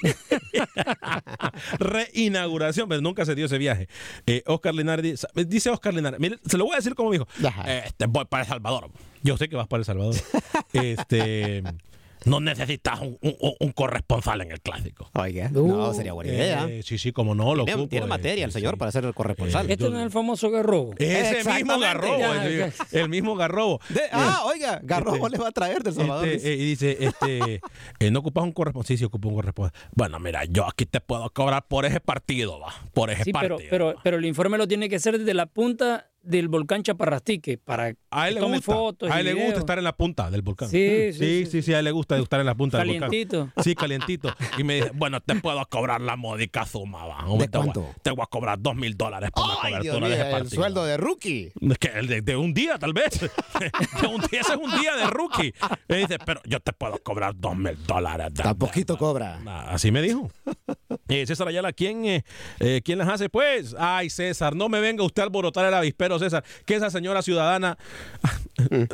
[1.78, 3.88] reinauguración, pero nunca se dio ese viaje.
[4.26, 7.16] Eh, Oscar Linares dice, dice Oscar Linares, mire, se lo voy a decir como me
[7.16, 7.28] dijo.
[7.66, 8.90] Este, voy para El Salvador.
[9.22, 10.14] Yo sé que vas para El Salvador.
[10.74, 11.62] este,
[12.24, 15.10] no necesitas un, un- un corresponsal en el clásico.
[15.14, 16.66] Oiga, no, sería buena idea.
[16.68, 18.78] Eh, sí, sí, como no, lo Tiene, ocupo, tiene eh, materia el sí, señor sí.
[18.78, 19.70] para ser el corresponsal.
[19.70, 20.94] Este no es el famoso garrobo.
[20.98, 22.72] Ese mismo garrobo, Ya, el, ya.
[23.00, 23.80] el mismo garrobo.
[23.88, 26.26] De- ah, oiga, Garrobo le va a traer del Salvador.
[26.28, 26.90] Este, dice.
[26.90, 27.60] eh, y dice, este,
[28.06, 28.86] eh, no ocupas un corresponsal.
[28.88, 29.78] Sí, sí, ocupo un corresponsal.
[29.94, 32.72] Bueno, mira, yo aquí te puedo cobrar por ese partido, va.
[32.92, 33.70] Por ese Sí, pero, partido.
[33.70, 37.94] pero, pero el informe lo tiene que hacer desde la punta del volcán Chaparrastique para
[38.10, 39.10] a él que le tome gusta, fotos.
[39.10, 40.68] a él le gusta estar en la punta del volcán.
[40.68, 41.50] Sí, sí, sí, sí.
[41.50, 43.08] sí, sí, a él le gusta estar en la punta del volcán.
[43.08, 43.50] Calientito.
[43.62, 44.34] Sí, calientito.
[44.58, 47.24] Y me dice, bueno, te puedo cobrar la módica suma, va.
[47.38, 47.94] ¿De te, voy, cuánto?
[48.02, 50.62] te voy a cobrar dos mil dólares por la cobertura Dios de ese el partido.
[50.62, 51.52] sueldo de rookie.
[51.60, 53.20] Es que el de, de un día, tal vez.
[54.00, 55.52] De un día, ese es un día de rookie.
[55.88, 58.32] Me dice, pero yo te puedo cobrar dos mil dólares.
[58.34, 59.40] Tan poquito cobra.
[59.46, 60.30] Ah, Así me dijo.
[61.10, 62.22] Eh, César Ayala, ¿quién, eh,
[62.60, 63.30] eh, ¿quién las hace?
[63.30, 65.72] Pues, ay, César, no me venga usted a alborotar el
[66.18, 67.76] César, que esa señora ciudadana,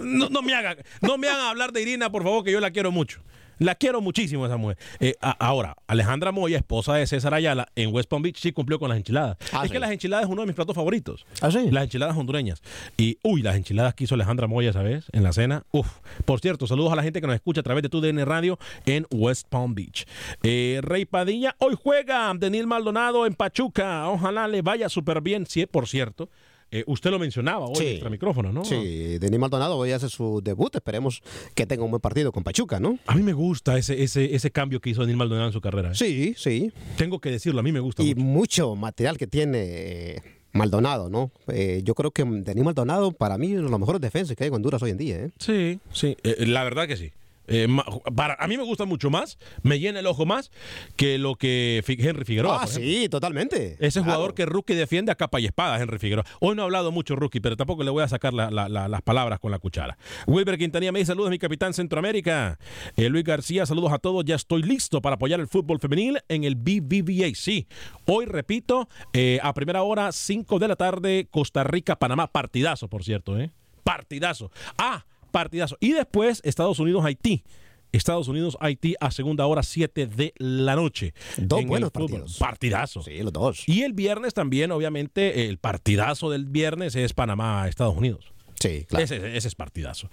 [0.03, 2.71] no, no me haga, no me hagan hablar de Irina, por favor, que yo la
[2.71, 3.21] quiero mucho.
[3.61, 4.77] La quiero muchísimo esa mujer.
[4.99, 8.81] Eh, a- ahora, Alejandra Moya, esposa de César Ayala, en West Palm Beach sí cumplió
[8.81, 9.37] con las enchiladas.
[9.53, 9.73] Ah, es sí.
[9.75, 11.25] que las enchiladas es uno de mis platos favoritos.
[11.41, 11.71] ¿Ah, sí?
[11.71, 12.63] Las enchiladas hondureñas.
[12.97, 15.05] Y, uy, las enchiladas que hizo Alejandra Moya, ¿sabes?
[15.13, 15.63] En la cena.
[15.71, 15.87] Uf.
[16.25, 18.59] Por cierto, saludos a la gente que nos escucha a través de tu DN Radio
[18.87, 20.05] en West Palm Beach.
[20.43, 24.09] Eh, Rey Padilla, hoy juega Denil Maldonado en Pachuca.
[24.09, 25.47] Ojalá le vaya súper bien.
[25.47, 26.29] Sí, por cierto.
[26.77, 27.87] Eh, usted lo mencionaba hoy Sí.
[27.87, 28.65] extra micrófono, ¿no?
[28.65, 30.75] Sí, Denis Maldonado hoy hace su debut.
[30.75, 31.23] Esperemos
[31.55, 32.99] que tenga un buen partido con Pachuca, ¿no?
[33.07, 35.93] A mí me gusta ese, ese, ese cambio que hizo Denil Maldonado en su carrera.
[35.93, 35.95] ¿eh?
[35.95, 36.73] Sí, sí.
[36.97, 38.25] Tengo que decirlo, a mí me gusta Y mucho.
[38.71, 40.23] mucho material que tiene eh,
[40.53, 41.31] Maldonado, ¿no?
[41.47, 44.43] Eh, yo creo que Denis Maldonado, para mí, es uno de los mejores defensas que
[44.45, 45.31] hay en Honduras hoy en día, ¿eh?
[45.39, 47.13] Sí, sí, eh, la verdad que sí.
[47.47, 47.69] Eh,
[48.15, 50.51] para, a mí me gusta mucho más, me llena el ojo más
[50.97, 52.61] que lo que Henry Figueroa.
[52.63, 53.77] Ah, sí, totalmente.
[53.81, 54.05] Ese Claro.
[54.05, 56.25] jugador que Rookie defiende a capa y espada, Henry Figueroa.
[56.41, 58.89] Hoy no ha hablado mucho Rookie, pero tampoco le voy a sacar la- la- la-
[58.89, 59.97] las palabras con la cuchara.
[60.27, 62.59] Wilber Quintanilla me dice saludos, mi capitán Centroamérica.
[62.97, 64.25] Eh, Luis García, saludos a todos.
[64.25, 67.35] Ya estoy listo para apoyar el fútbol femenil en el BBVA.
[67.35, 67.67] Sí,
[68.07, 72.27] hoy repito, eh, a primera hora, 5 de la tarde, Costa Rica, Panamá.
[72.29, 73.51] Partidazo, por cierto, ¿eh?
[73.83, 74.51] Partidazo.
[74.79, 75.05] Ah,
[75.35, 75.77] partidazo.
[75.81, 77.43] Y después, Estados Unidos, Haití.
[77.91, 81.13] Estados Unidos, Haití a segunda hora, 7 de la noche.
[81.37, 82.39] Dos buenos partidos.
[82.39, 83.03] Partidazo.
[83.03, 83.69] Sí, los dos.
[83.69, 88.33] Y el viernes también, obviamente, el partidazo del viernes es Panamá-Estados Unidos.
[88.61, 89.05] Sí, claro.
[89.05, 90.09] Ese, ese es partidazo.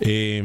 [0.00, 0.42] Eh,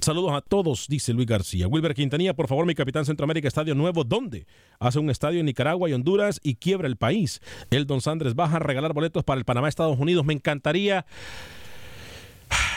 [0.00, 1.66] saludos a todos, dice Luis García.
[1.66, 4.46] Wilber Quintanilla, por favor, mi capitán Centroamérica, Estadio Nuevo, ¿dónde?
[4.78, 7.40] Hace un estadio en Nicaragua y Honduras y quiebra el país.
[7.70, 10.24] El Don Sandres baja a regalar boletos para el Panamá-Estados Unidos.
[10.24, 11.04] Me encantaría...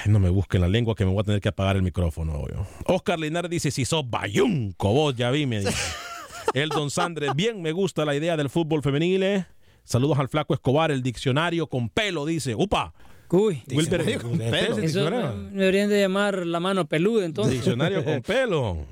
[0.05, 2.34] No me busquen la lengua que me voy a tener que apagar el micrófono.
[2.34, 2.67] obvio.
[2.86, 5.74] Oscar Linares dice, si sos bayunco, vos ya vi, me dice.
[6.53, 9.24] El Don Sandre, bien me gusta la idea del fútbol femenil.
[9.24, 9.45] eh.
[9.86, 12.53] Saludos al flaco Escobar, el diccionario con pelo, dice.
[12.53, 12.93] ¡Upa!
[13.30, 14.78] Uy, Wilber, Diccionario con ¿este es pelo.
[14.78, 15.09] Eso
[15.51, 17.53] me deberían de llamar la mano peluda entonces.
[17.55, 18.86] Diccionario con pelo.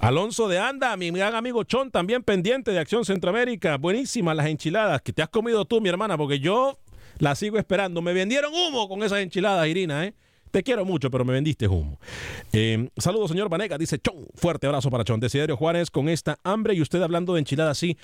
[0.00, 3.78] Alonso de Anda, mi gran amigo Chon, también pendiente de Acción Centroamérica.
[3.78, 6.78] Buenísimas las enchiladas que te has comido tú, mi hermana, porque yo
[7.18, 8.02] las sigo esperando.
[8.02, 10.14] Me vendieron humo con esas enchiladas, Irina, ¿eh?
[10.50, 11.98] Te quiero mucho, pero me vendiste humo.
[12.52, 13.78] Eh, saludos, señor Vanegas.
[13.78, 14.26] Dice Chon.
[14.34, 15.20] Fuerte abrazo para Chon.
[15.20, 17.96] Desiderio Juárez con esta hambre y usted hablando de enchiladas, sí.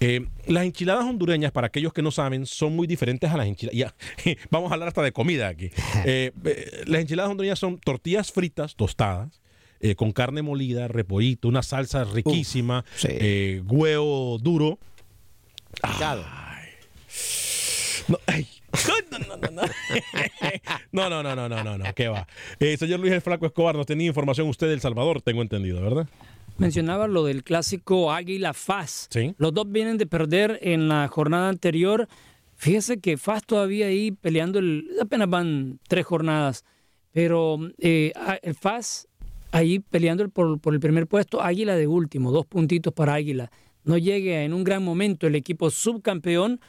[0.00, 3.76] Eh, las enchiladas hondureñas, para aquellos que no saben, son muy diferentes a las enchiladas.
[3.78, 3.94] Ya,
[4.50, 5.70] vamos a hablar hasta de comida aquí.
[6.04, 9.40] Eh, eh, las enchiladas hondureñas son tortillas fritas, tostadas.
[9.80, 14.78] eh, con carne molida, repollito, una salsa riquísima, eh, huevo duro.
[18.08, 18.46] No, ay.
[19.10, 19.62] No, no, no, no.
[20.92, 22.26] No, no, no, no, no, ¿qué va?
[22.58, 25.80] Eh, señor Luis el Flaco Escobar, nos tenía información usted de El Salvador, tengo entendido,
[25.82, 26.08] ¿verdad?
[26.58, 29.08] Mencionaba lo del clásico Águila Faz.
[29.10, 29.34] Sí.
[29.38, 32.06] Los dos vienen de perder en la jornada anterior.
[32.56, 36.64] Fíjese que Faz todavía ahí peleando, el, apenas van tres jornadas,
[37.12, 38.12] pero eh,
[38.42, 39.08] el Faz
[39.52, 43.50] ahí peleando el- por, por el primer puesto, Águila de último, dos puntitos para Águila.
[43.84, 46.60] No llegue en un gran momento el equipo subcampeón,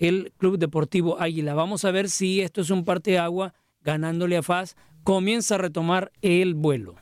[0.00, 1.54] el Club Deportivo Águila.
[1.54, 4.74] Vamos a ver si esto es un parteagua, ganándole a Faz,
[5.04, 6.96] comienza a retomar el vuelo.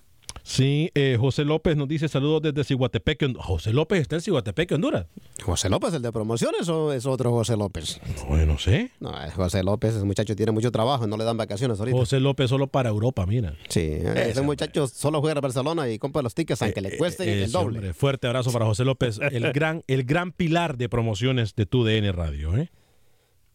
[0.44, 3.20] Sí, eh, José López nos dice saludos desde Ciguatepec.
[3.20, 5.04] Hond- José López está en Ciguatepec, Honduras.
[5.42, 8.00] ¿José López, el de promociones o es otro José López?
[8.26, 8.90] Bueno, no sé.
[8.98, 11.98] No, es José López, ese muchacho tiene mucho trabajo, no le dan vacaciones ahorita.
[11.98, 13.56] José López solo para Europa, mira.
[13.68, 17.44] Sí, ese muchacho solo juega en Barcelona y compra los tickets aunque le cuesten Ese
[17.44, 17.78] el doble.
[17.78, 21.84] hombre, fuerte abrazo para José López, el gran, el gran pilar de promociones de tu
[21.84, 22.56] DN Radio.
[22.56, 22.70] ¿eh?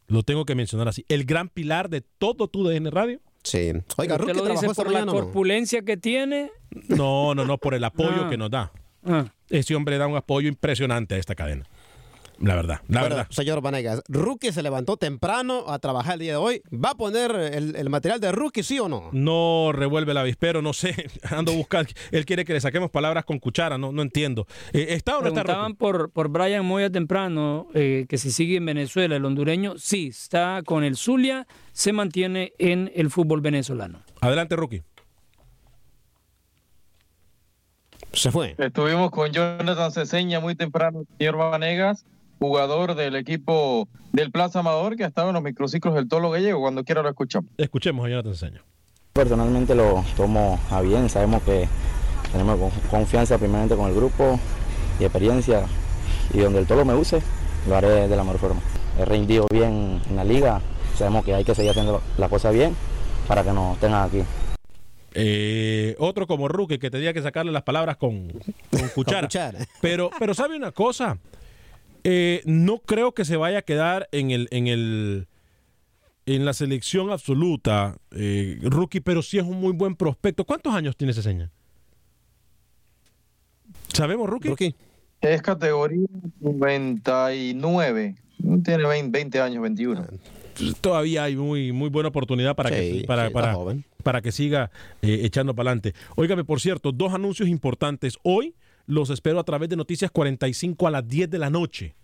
[0.07, 1.05] Lo tengo que mencionar así.
[1.07, 3.19] El gran pilar de todo tu DN Radio.
[3.43, 3.71] Sí.
[3.97, 6.51] Oiga, ¿Usted Rookie lo dice por la corpulencia que tiene?
[6.87, 8.29] No, no, no, por el apoyo Ah.
[8.29, 8.71] que nos da.
[9.05, 9.25] Ah.
[9.49, 11.65] Ese hombre da un apoyo impresionante a esta cadena.
[12.39, 13.31] La verdad, la Bueno, verdad.
[13.31, 16.61] Señor Vanegas, Rookie se levantó temprano a trabajar el día de hoy.
[16.73, 19.09] ¿Va a poner el, el material de Rookie, sí o no?
[19.13, 21.09] No revuelve el avispero, no sé.
[21.29, 21.91] Ando buscando.
[22.11, 24.47] Él quiere que le saquemos palabras con cuchara, no, no entiendo.
[24.73, 28.57] Eh, ¿Está o no está Preguntaban por, por Brian Moya temprano, eh, que si sigue
[28.57, 34.01] en Venezuela, el hondureño, sí, está con el Zulia, se mantiene en el fútbol venezolano.
[34.21, 34.83] Adelante, Rookie.
[38.13, 38.55] Se fue.
[38.59, 42.05] Estuvimos con Jonathan Ceseña muy temprano, señor Vanegas,
[42.39, 46.59] jugador del equipo del Plaza Amador, que ha estado en los microciclos del Tolo Gallego.
[46.61, 47.49] Cuando quiera lo escuchamos.
[47.57, 48.61] Escuchemos a Jonathan Ceseña.
[49.13, 51.67] Personalmente lo tomo a bien, sabemos que
[52.31, 54.39] tenemos con- confianza primeramente con el grupo
[54.99, 55.65] y experiencia
[56.33, 57.21] y donde el tolo me use,
[57.67, 58.61] lo haré de la mejor forma.
[58.99, 60.61] He rendido bien en la liga,
[60.97, 62.75] sabemos que hay que seguir haciendo la cosa bien
[63.27, 64.23] para que nos tengan aquí.
[65.15, 68.29] Eh, otro como Rookie que tenía que sacarle las palabras con,
[68.71, 69.21] con cuchara.
[69.27, 69.59] cuchara.
[69.81, 71.17] Pero, pero sabe una cosa,
[72.03, 75.27] Eh, no creo que se vaya a quedar en el, en el,
[76.25, 80.45] en la selección absoluta, eh, Rookie, pero sí es un muy buen prospecto.
[80.45, 81.49] ¿Cuántos años tiene ese señor?
[83.93, 84.75] ¿Sabemos, Rookie?
[85.21, 86.07] Es categoría
[86.41, 88.15] 99.
[88.63, 90.05] Tiene 20, 20 años, 21.
[90.81, 93.55] todavía hay muy, muy buena oportunidad para, que, para, sí, para,
[94.03, 94.69] para que siga
[95.01, 95.93] eh, echando para adelante.
[96.17, 98.17] Óigame, por cierto, dos anuncios importantes.
[98.23, 98.55] Hoy
[98.85, 101.95] los espero a través de Noticias 45 a las 10 de la noche.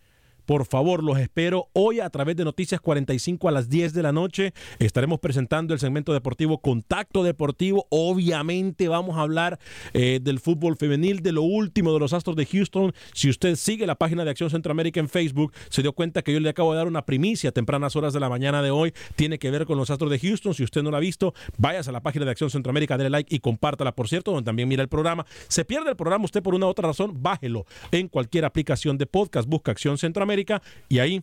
[0.50, 4.12] Por favor, los espero hoy a través de Noticias 45 a las 10 de la
[4.12, 4.56] noche.
[4.80, 7.86] Estaremos presentando el segmento deportivo Contacto Deportivo.
[7.92, 9.60] Obviamente vamos a hablar
[9.94, 12.94] eh, del fútbol femenil, de lo último de los Astros de Houston.
[13.14, 16.40] Si usted sigue la página de Acción Centroamérica en Facebook, se dio cuenta que yo
[16.40, 18.92] le acabo de dar una primicia a tempranas horas de la mañana de hoy.
[19.16, 20.56] Tiene que ver con los Astros de Houston.
[20.56, 23.36] Si usted no la ha visto, váyase a la página de Acción Centroamérica, dele like
[23.36, 25.28] y compártala, por cierto, donde también mira el programa.
[25.48, 29.06] Se pierde el programa usted por una u otra razón, bájelo en cualquier aplicación de
[29.06, 29.48] podcast.
[29.48, 30.39] Busca Acción Centroamérica
[30.90, 31.22] y ahí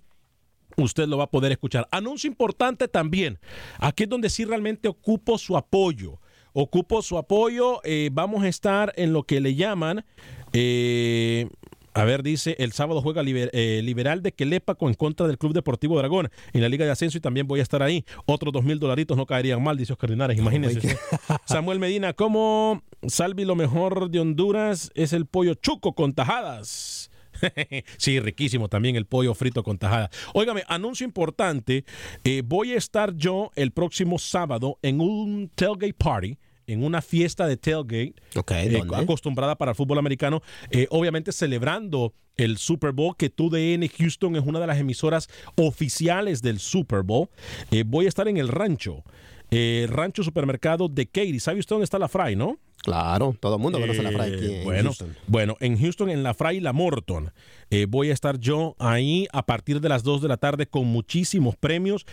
[0.76, 1.88] usted lo va a poder escuchar.
[1.90, 3.38] Anuncio importante también.
[3.78, 6.20] Aquí es donde sí realmente ocupo su apoyo.
[6.52, 7.80] Ocupo su apoyo.
[7.84, 10.04] eh, vamos a estar en lo que le llaman.
[10.52, 11.48] eh,
[11.94, 15.54] a ver, dice, el sábado juega Liber- eh, Liberal de Quelepaco en contra del Club
[15.54, 18.04] Deportivo Dragón en la Liga de Ascenso y también voy a estar ahí.
[18.26, 20.98] Otros dos mil dolaritos no caerían mal, dice Oscar Linares, imagínense.
[21.46, 27.10] Samuel Medina, ¿cómo Salvi lo mejor de Honduras es el pollo chuco con tajadas?
[27.98, 30.10] sí, riquísimo también el pollo frito con tajada.
[30.34, 31.84] Óigame, anuncio importante.
[32.24, 36.38] eh, voy a estar yo el próximo sábado en un tailgate party.
[36.68, 38.96] En una fiesta de tailgate eh, ¿dónde?
[38.96, 44.42] acostumbrada para el fútbol americano, eh, obviamente celebrando el Super Bowl, que TUDN Houston es
[44.44, 47.28] una de las emisoras oficiales del Super Bowl.
[47.70, 49.04] Eh, voy a estar en el rancho,
[49.50, 51.40] eh, Rancho Supermercado de Katy.
[51.40, 52.58] ¿Sabe usted dónde está la Fry, no?
[52.86, 55.16] Claro, todo el mundo conoce la Fry aquí Eh, en bueno, Houston.
[55.26, 57.32] bueno, en Houston, en la Fry y la Morton,
[57.70, 60.86] eh, voy a estar yo ahí a partir de las 2 de la tarde con
[60.86, 62.06] muchísimos premios.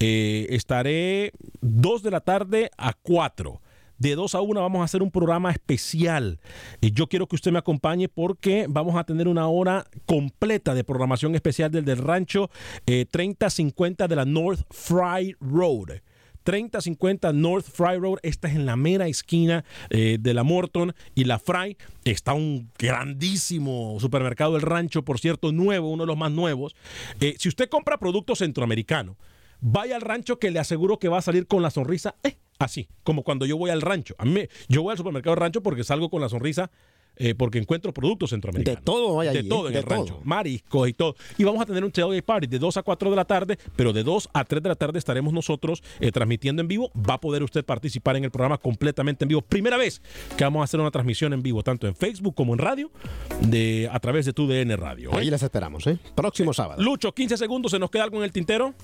[0.00, 3.60] Eh, estaré 2 de la tarde a 4.
[3.96, 6.38] De 2 a 1 vamos a hacer un programa especial.
[6.80, 10.84] Y yo quiero que usted me acompañe porque vamos a tener una hora completa de
[10.84, 12.48] programación especial del, del rancho
[12.86, 16.00] eh, 3050 de la North Fry Road.
[16.48, 18.20] 3050 North Fry Road.
[18.22, 21.76] Esta es en la mera esquina eh, de la Morton y la Fry.
[22.06, 26.74] Está un grandísimo supermercado del rancho, por cierto, nuevo, uno de los más nuevos.
[27.20, 29.18] Eh, si usted compra productos centroamericanos,
[29.60, 32.88] vaya al rancho que le aseguro que va a salir con la sonrisa eh, así,
[33.02, 34.14] como cuando yo voy al rancho.
[34.16, 36.70] A mí, yo voy al supermercado rancho porque salgo con la sonrisa.
[37.18, 38.80] Eh, porque encuentro productos centroamericanos.
[38.80, 39.68] De todo hay De allí, todo ¿eh?
[39.68, 40.20] en De el rancho.
[40.24, 41.16] Mariscos y todo.
[41.36, 43.92] Y vamos a tener un tailgate party de 2 a 4 de la tarde, pero
[43.92, 46.90] de 2 a 3 de la tarde estaremos nosotros eh, transmitiendo en vivo.
[46.96, 49.42] Va a poder usted participar en el programa completamente en vivo.
[49.42, 50.00] Primera vez
[50.36, 52.90] que vamos a hacer una transmisión en vivo, tanto en Facebook como en radio,
[53.42, 55.10] de, a través de tu DN Radio.
[55.12, 55.16] ¿eh?
[55.16, 55.98] Ahí les esperamos, ¿eh?
[56.14, 56.82] Próximo sábado.
[56.82, 58.74] Lucho, 15 segundos, ¿se nos queda algo en el tintero?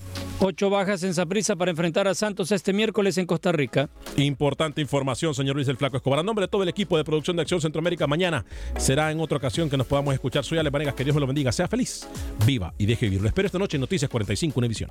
[0.41, 3.89] Ocho bajas en Saprissa para enfrentar a Santos este miércoles en Costa Rica.
[4.17, 6.19] Importante información, señor Luis el Flaco Escobar.
[6.19, 8.24] A nombre de todo el equipo de producción de Acción Centroamérica, mañana
[8.77, 10.45] será en otra ocasión que nos podamos escuchar.
[10.45, 11.53] Soy Ale Vanegas, que Dios me lo bendiga.
[11.53, 12.07] Sea feliz,
[12.47, 13.21] viva y deje vivir.
[13.21, 14.91] Lo espero esta noche en Noticias 45 Univisión.